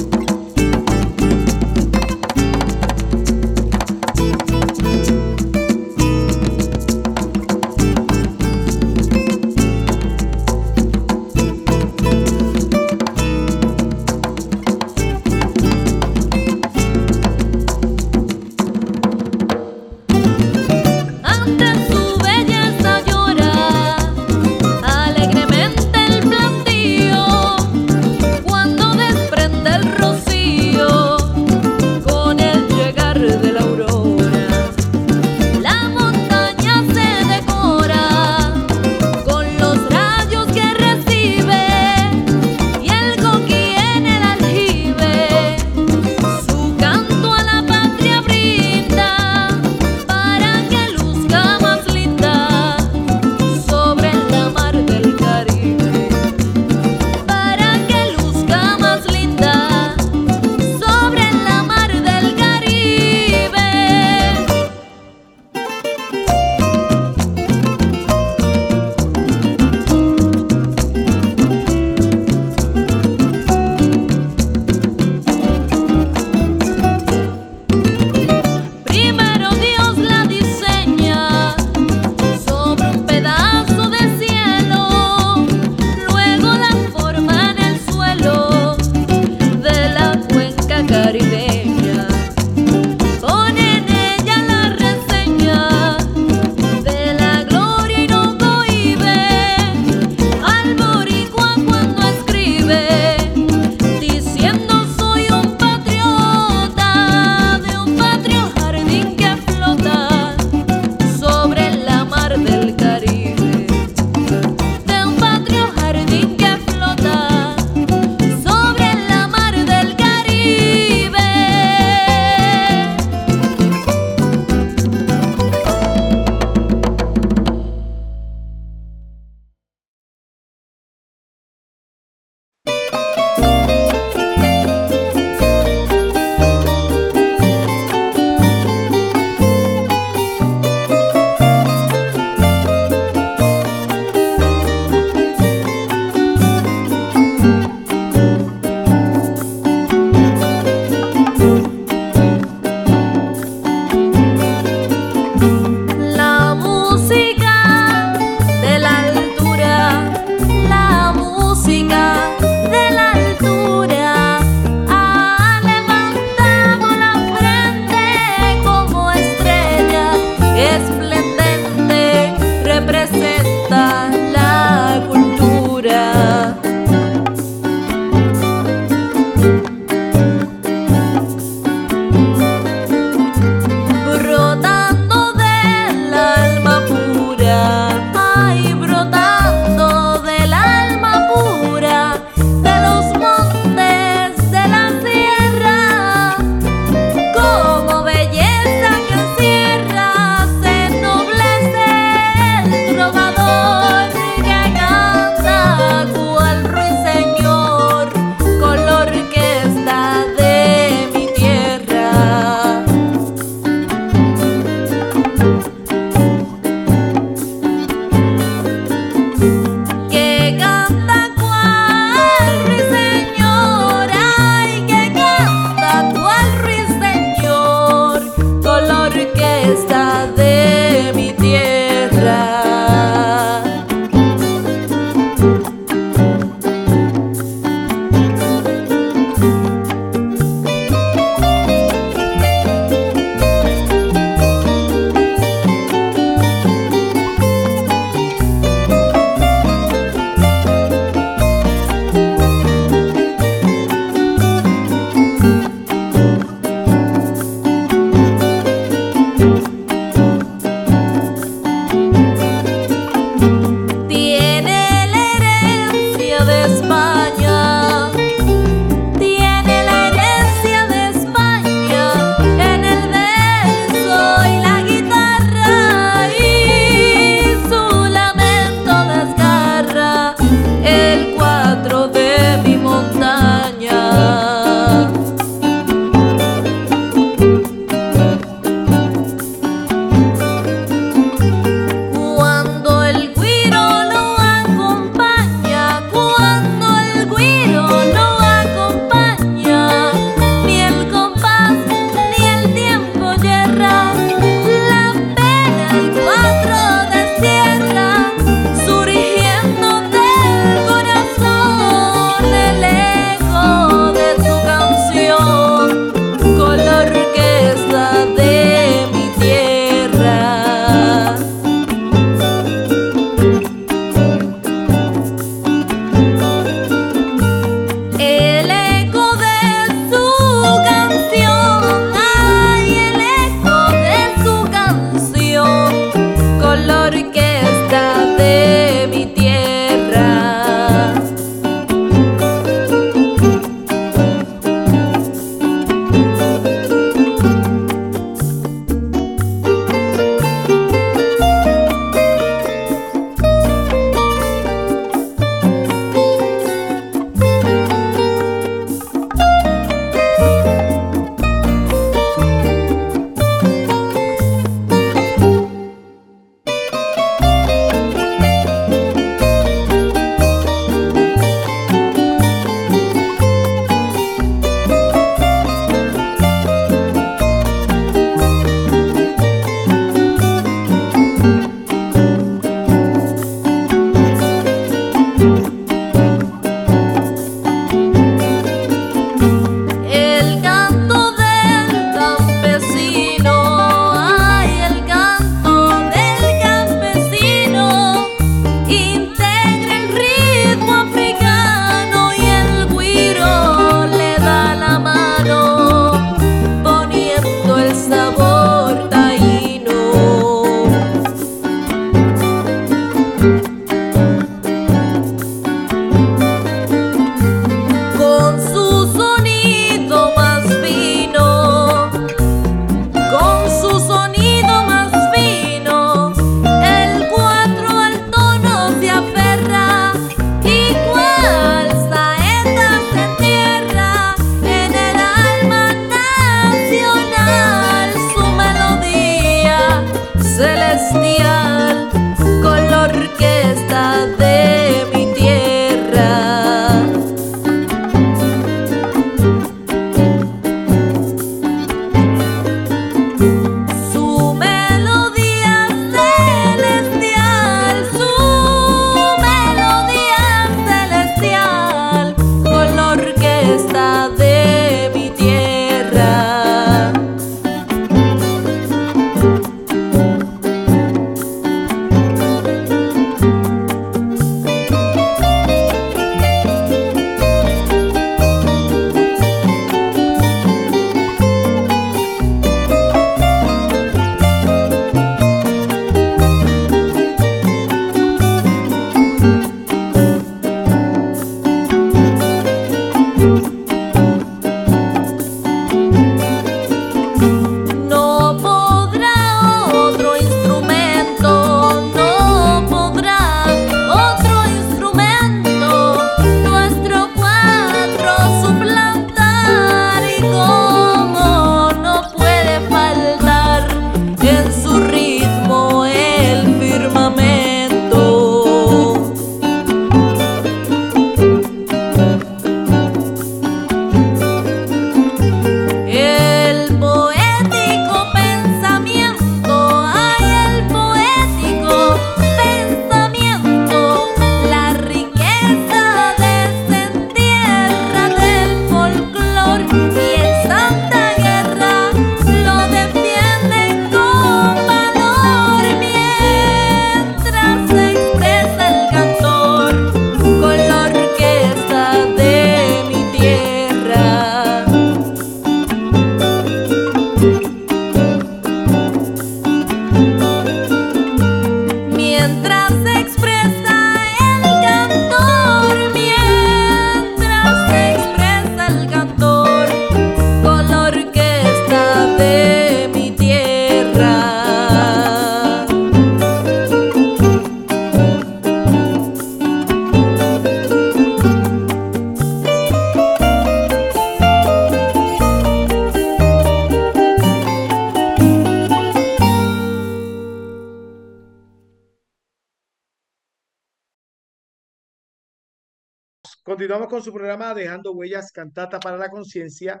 [597.20, 600.00] Con su programa Dejando Huellas Cantata para la Conciencia,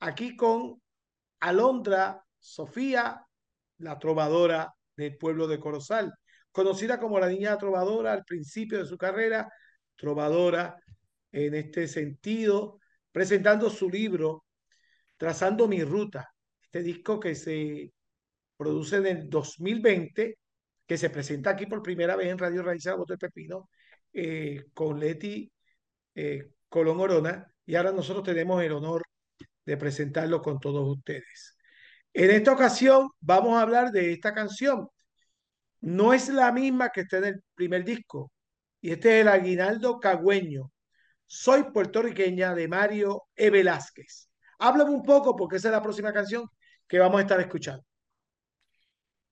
[0.00, 0.82] aquí con
[1.38, 3.24] Alondra Sofía,
[3.78, 6.12] la trovadora del pueblo de Corozal,
[6.50, 9.48] conocida como la niña trovadora al principio de su carrera,
[9.94, 10.74] trovadora
[11.30, 12.80] en este sentido,
[13.12, 14.44] presentando su libro
[15.16, 17.92] Trazando mi ruta, este disco que se
[18.56, 20.36] produce en el 2020,
[20.84, 23.70] que se presenta aquí por primera vez en Radio Raíz Bote Pepino,
[24.12, 25.48] eh, con Leti
[26.16, 29.02] eh, Colón Orona y ahora nosotros tenemos el honor
[29.64, 31.56] de presentarlo con todos ustedes.
[32.12, 34.86] En esta ocasión vamos a hablar de esta canción.
[35.80, 38.30] No es la misma que está en el primer disco
[38.82, 40.70] y este es el Aguinaldo Cagüeño.
[41.24, 43.48] Soy puertorriqueña de Mario E.
[43.48, 44.28] Velázquez.
[44.58, 46.46] Háblame un poco porque esa es la próxima canción
[46.86, 47.86] que vamos a estar escuchando.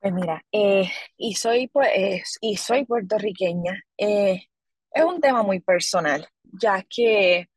[0.00, 3.82] Pues mira, eh, y, soy, pues, y soy puertorriqueña.
[3.98, 4.46] Eh,
[4.94, 6.26] es un tema muy personal
[6.60, 7.48] ya que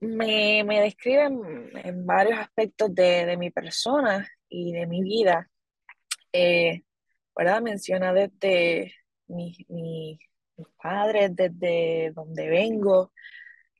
[0.00, 5.48] me, me describen en varios aspectos de, mi persona y de mi vida.
[6.32, 6.82] Eh,
[7.36, 7.62] ¿verdad?
[7.62, 8.94] Menciona desde
[9.28, 10.18] mi, mis
[10.82, 13.12] padres, desde donde vengo,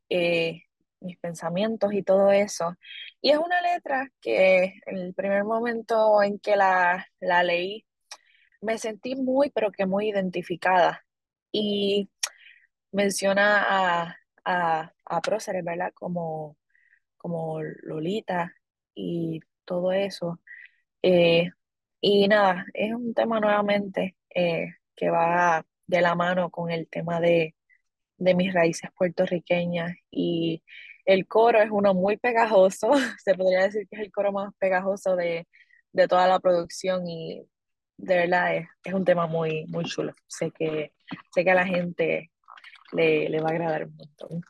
[0.09, 0.63] eh,
[1.01, 2.77] mis pensamientos y todo eso.
[3.21, 7.87] Y es una letra que en el primer momento en que la, la leí,
[8.61, 11.05] me sentí muy, pero que muy identificada.
[11.53, 12.11] Y
[12.93, 13.65] menciona
[14.05, 15.93] a, a, a próceres, ¿verdad?
[15.95, 16.57] Como,
[17.17, 18.55] como Lolita
[18.95, 20.41] y todo eso.
[21.03, 21.51] Eh,
[22.01, 27.21] y nada, es un tema nuevamente eh, que va de la mano con el tema
[27.21, 27.55] de,
[28.19, 30.63] de mis raíces puertorriqueñas y
[31.05, 32.93] el coro es uno muy pegajoso,
[33.25, 35.49] se podría decir que es el coro más pegajoso de,
[35.93, 37.47] de toda la producción y
[37.97, 40.15] de verdad es, es, un tema muy, muy chulo.
[40.27, 40.93] Sé que,
[41.35, 42.31] sé que la gente
[42.93, 44.43] le, le va a agradar un montón.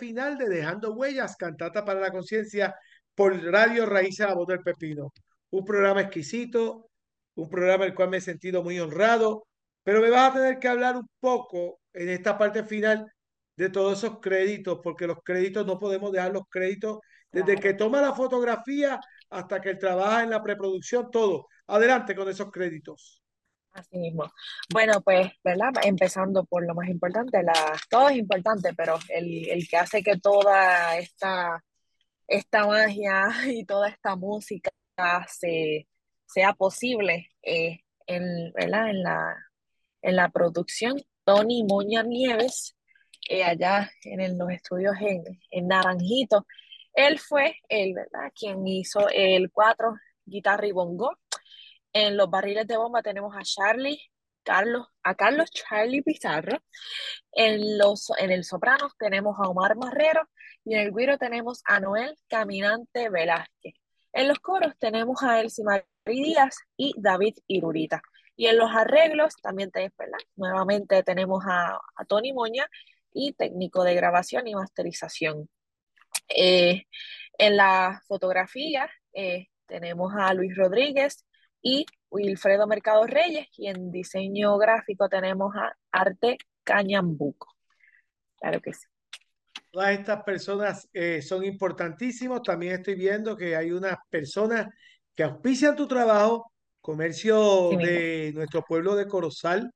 [0.00, 2.74] Final de Dejando Huellas, Cantata para la Conciencia
[3.14, 5.12] por Radio Raíces La Voz del Pepino.
[5.50, 6.90] Un programa exquisito,
[7.34, 9.46] un programa el cual me he sentido muy honrado,
[9.84, 13.06] pero me vas a tener que hablar un poco en esta parte final
[13.56, 16.98] de todos esos créditos, porque los créditos no podemos dejar los créditos
[17.30, 18.98] desde que toma la fotografía
[19.30, 21.46] hasta que trabaja en la preproducción, todo.
[21.66, 23.19] Adelante con esos créditos.
[23.72, 24.32] Así mismo.
[24.72, 25.70] Bueno, pues, ¿verdad?
[25.84, 27.54] Empezando por lo más importante, la,
[27.88, 31.62] todo es importante, pero el, el que hace que toda esta,
[32.26, 34.70] esta magia y toda esta música
[35.28, 35.88] se,
[36.26, 38.90] sea posible eh, en, ¿verdad?
[38.90, 39.36] En, la,
[40.02, 42.76] en la producción, Tony Moña Nieves,
[43.28, 46.46] eh, allá en los estudios en, en Naranjito,
[46.94, 48.32] él fue el, ¿verdad?
[48.34, 49.94] Quien hizo el cuatro
[50.24, 51.16] guitarra y bongo
[51.92, 54.00] en los barriles de bomba tenemos a Charlie,
[54.42, 56.62] Carlos, a Carlos Charlie Pizarro.
[57.32, 60.28] En, los, en el soprano tenemos a Omar Marrero
[60.64, 63.74] y en el guiro tenemos a Noel Caminante Velázquez.
[64.12, 68.02] En los coros tenemos a Elsie María Díaz y David Irurita.
[68.36, 70.18] Y en los arreglos también tenemos, ¿verdad?
[70.36, 72.66] Nuevamente tenemos a, a, Tony Moña
[73.12, 75.48] y técnico de grabación y masterización.
[76.28, 76.84] Eh,
[77.38, 81.24] en la fotografía eh, tenemos a Luis Rodríguez,
[81.62, 87.48] y Wilfredo Mercado Reyes y en diseño gráfico tenemos a Arte Cañambuco.
[88.38, 88.86] Claro que sí.
[89.70, 92.42] Todas estas personas eh, son importantísimos.
[92.42, 94.66] También estoy viendo que hay unas personas
[95.14, 99.70] que auspician tu trabajo, comercio Sí, de nuestro pueblo de Corozal.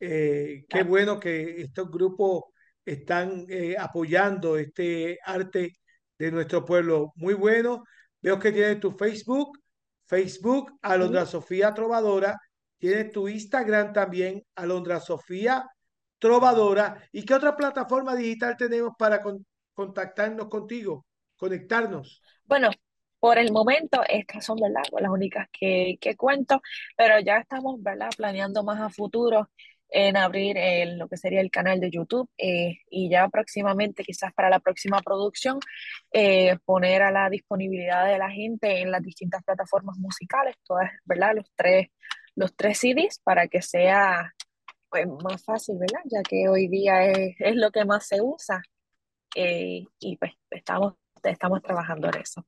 [0.00, 0.86] Eh, qué Claro.
[0.88, 2.44] bueno que estos grupos
[2.84, 5.74] están eh, apoyando este arte
[6.18, 7.12] de nuestro pueblo.
[7.16, 7.84] Muy bueno.
[8.20, 9.56] Veo que tienes tu Facebook,
[10.08, 12.36] Facebook, Alondra Sofía Trovadora.
[12.78, 15.68] Tienes tu Instagram también, Alondra Sofía
[16.18, 17.02] Trovadora.
[17.12, 21.06] ¿Y qué otra plataforma digital tenemos para con- contactarnos contigo,
[21.36, 22.22] conectarnos?
[22.46, 22.70] Bueno,
[23.20, 24.82] por el momento estas son, ¿verdad?
[25.00, 26.60] las únicas que, que cuento,
[26.96, 28.10] pero ya estamos, ¿verdad?
[28.16, 29.50] Planeando más a futuro
[29.90, 34.32] en abrir el- lo que sería el canal de YouTube eh, y ya próximamente, quizás
[34.34, 35.58] para la próxima producción,
[36.12, 41.32] eh, poner a la disponibilidad de la gente en las distintas plataformas musicales, todas, ¿verdad?
[41.36, 41.88] Los tres,
[42.34, 44.32] los tres CDs para que sea
[44.90, 46.00] pues, más fácil, ¿verdad?
[46.04, 48.62] Ya que hoy día es, es lo que más se usa
[49.34, 52.46] eh, y pues estamos, estamos trabajando en eso.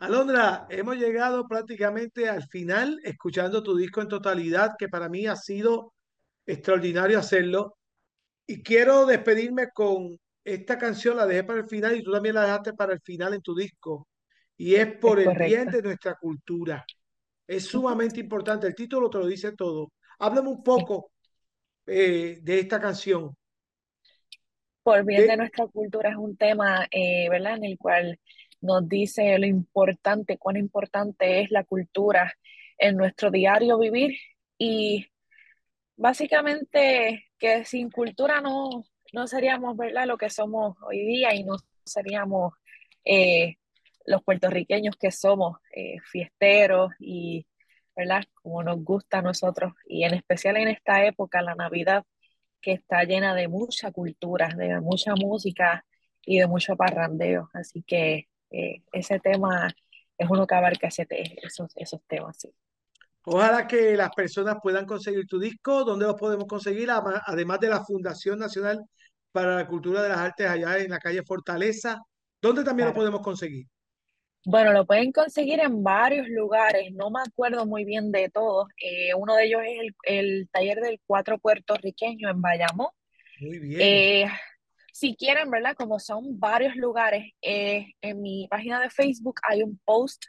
[0.00, 5.34] Alondra, hemos llegado prácticamente al final, escuchando tu disco en totalidad, que para mí ha
[5.34, 5.92] sido
[6.48, 7.76] extraordinario hacerlo.
[8.46, 12.42] Y quiero despedirme con esta canción, la dejé para el final y tú también la
[12.42, 14.08] dejaste para el final en tu disco.
[14.56, 16.84] Y es por Es el bien de nuestra cultura.
[17.46, 18.66] Es sumamente importante.
[18.66, 19.92] El título te lo dice todo.
[20.18, 21.12] Háblame un poco
[21.86, 23.36] eh, de esta canción.
[24.82, 27.56] Por bien de De, nuestra cultura es un tema, eh, ¿verdad?
[27.56, 28.18] En el cual
[28.62, 32.32] nos dice lo importante, cuán importante es la cultura
[32.78, 34.16] en nuestro diario vivir
[34.56, 35.06] y
[35.98, 40.06] básicamente que sin cultura no, no seríamos, ¿verdad?
[40.06, 42.54] Lo que somos hoy día y no seríamos
[43.04, 43.56] eh,
[44.06, 47.46] los puertorriqueños que somos, eh, fiesteros y,
[47.96, 48.24] ¿verdad?
[48.34, 52.04] Como nos gusta a nosotros y en especial en esta época, la Navidad
[52.60, 55.84] que está llena de mucha cultura, de mucha música
[56.24, 57.50] y de mucho parrandeo.
[57.52, 59.74] Así que eh, ese tema
[60.16, 61.06] es uno que abarca ese
[61.42, 62.36] esos, esos temas.
[62.38, 62.54] Sí.
[63.28, 65.84] Ojalá que las personas puedan conseguir tu disco.
[65.84, 66.88] ¿Dónde lo podemos conseguir?
[66.90, 68.84] Además de la Fundación Nacional
[69.32, 72.00] para la Cultura de las Artes allá en la calle Fortaleza.
[72.40, 73.66] ¿Dónde también lo podemos conseguir?
[74.44, 78.68] Bueno, lo pueden conseguir en varios lugares, no me acuerdo muy bien de todos.
[78.82, 82.88] Eh, uno de ellos es el, el taller del cuatro puertorriqueño en Bayamón.
[83.40, 83.80] Muy bien.
[83.82, 84.26] Eh,
[84.92, 85.74] si quieren, ¿verdad?
[85.74, 90.24] Como son varios lugares, eh, en mi página de Facebook hay un post,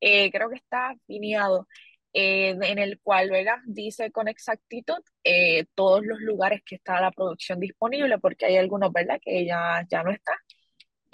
[0.00, 1.68] creo que está pineado,
[2.12, 3.56] eh, en el cual, ¿verdad?
[3.66, 8.92] Dice con exactitud eh, todos los lugares que está la producción disponible, porque hay algunos,
[8.92, 9.18] ¿verdad?
[9.22, 10.32] Que ya, ya no está.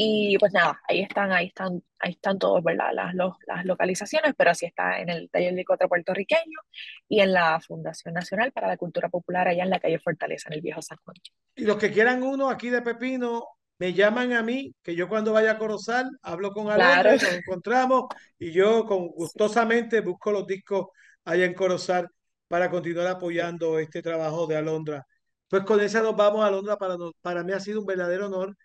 [0.00, 2.90] Y pues nada, ahí están, ahí están, ahí están todos, ¿verdad?
[2.94, 6.60] Las, los- las localizaciones, pero así está en el Taller de Cuatro Puertorriqueño
[7.08, 10.54] y en la Fundación Nacional para la Cultura Popular allá en la calle Fortaleza, en
[10.54, 11.16] el Viejo San Juan.
[11.56, 13.44] Y los que quieran uno aquí de Pepino,
[13.78, 17.18] me llaman a mí, que yo cuando vaya a Corozal hablo con Alondra Claro.
[17.20, 18.04] nos encontramos
[18.38, 20.88] y yo con gustosamente busco los discos
[21.24, 22.08] allá en Corozal
[22.48, 25.04] para continuar apoyando este trabajo de Alondra.
[25.48, 28.56] Pues con esa nos vamos, Alondra, para, nos- para mí ha sido un verdadero honor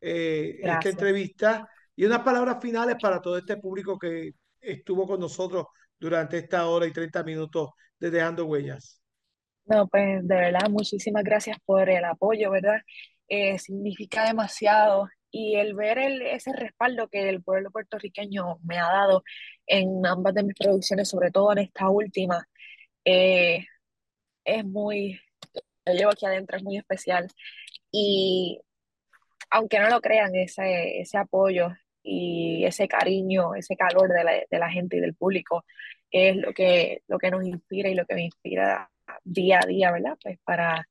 [0.00, 5.66] eh, esta entrevista y unas palabras finales para todo este público que estuvo con nosotros
[5.98, 9.00] durante esta hora y 30 minutos de Dejando Huellas.
[9.66, 12.80] No, pues de verdad, muchísimas gracias por el apoyo, ¿verdad?
[13.28, 18.84] Eh, significa demasiado y el ver el, ese respaldo que el pueblo puertorriqueño me ha
[18.84, 19.24] dado
[19.66, 22.46] en ambas de mis producciones, sobre todo en esta última,
[23.04, 23.64] eh,
[24.44, 25.20] es muy,
[25.86, 27.28] lo llevo aquí adentro, es muy especial.
[27.90, 28.60] Y
[29.50, 31.70] aunque no lo crean, ese, ese apoyo
[32.02, 35.64] y ese cariño, ese calor de la, de la gente y del público
[36.10, 38.90] es lo que, lo que nos inspira y lo que me inspira
[39.24, 40.18] día a día, ¿verdad?
[40.22, 40.86] Pues para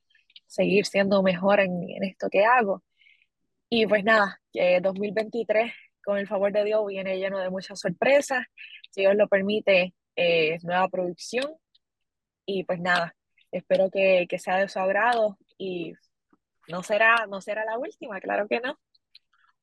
[0.51, 2.83] seguir siendo mejor en, en esto que hago.
[3.69, 5.71] Y pues nada, que 2023,
[6.03, 8.45] con el favor de Dios, viene lleno de muchas sorpresas.
[8.91, 11.53] Si Dios lo permite, eh, nueva producción.
[12.45, 13.15] Y pues nada,
[13.51, 15.93] espero que, que sea de su agrado y
[16.67, 18.77] no será, no será la última, claro que no.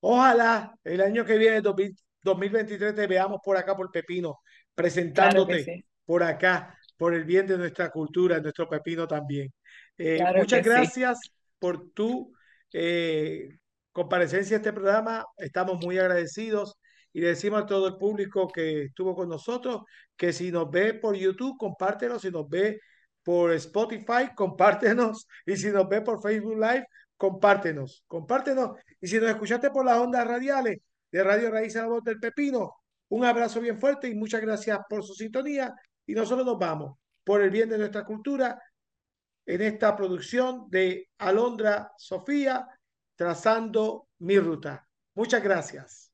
[0.00, 5.64] Ojalá el año que viene, 2000 2023, te veamos por acá por Pepino, Claro presentándote
[5.64, 9.52] sí, por acá, por el bien de nuestra cultura, nuestro Pepino también.
[9.98, 10.68] Eh, claro muchas sí.
[10.68, 11.20] gracias
[11.58, 12.32] por tu
[12.72, 13.58] eh,
[13.92, 15.26] comparecencia a este programa.
[15.36, 16.78] Estamos muy agradecidos
[17.12, 19.82] y le decimos a todo el público que estuvo con nosotros
[20.16, 22.22] que si nos ve por YouTube, compártenos.
[22.22, 22.80] Si nos ve
[23.22, 25.26] por Spotify, compártenos.
[25.46, 28.04] Y si nos ve por Facebook Live, compártenos.
[28.06, 28.78] Compártenos.
[29.00, 30.78] Y si nos escuchaste por las ondas radiales
[31.10, 32.74] de Radio Raíz a la Voz del Pepino,
[33.08, 35.74] un abrazo bien fuerte y muchas gracias por su sintonía.
[36.06, 38.60] Y nosotros nos vamos por el bien de nuestra cultura
[39.48, 42.68] en esta producción de Alondra Sofía,
[43.16, 44.86] trazando mi ruta.
[45.14, 46.12] Muchas gracias.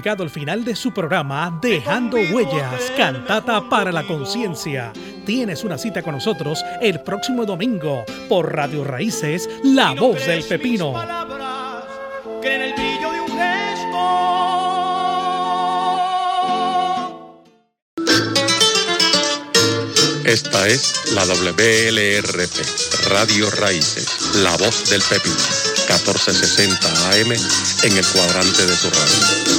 [0.00, 4.94] Llegado al final de su programa Dejando Huellas, Cantata para la Conciencia.
[5.26, 10.94] Tienes una cita con nosotros el próximo domingo por Radio Raíces, La Voz del Pepino.
[20.24, 25.34] Esta es la WLRP, Radio Raíces, La Voz del Pepino,
[25.88, 27.32] 1460 AM
[27.82, 29.49] en el cuadrante de tu radio.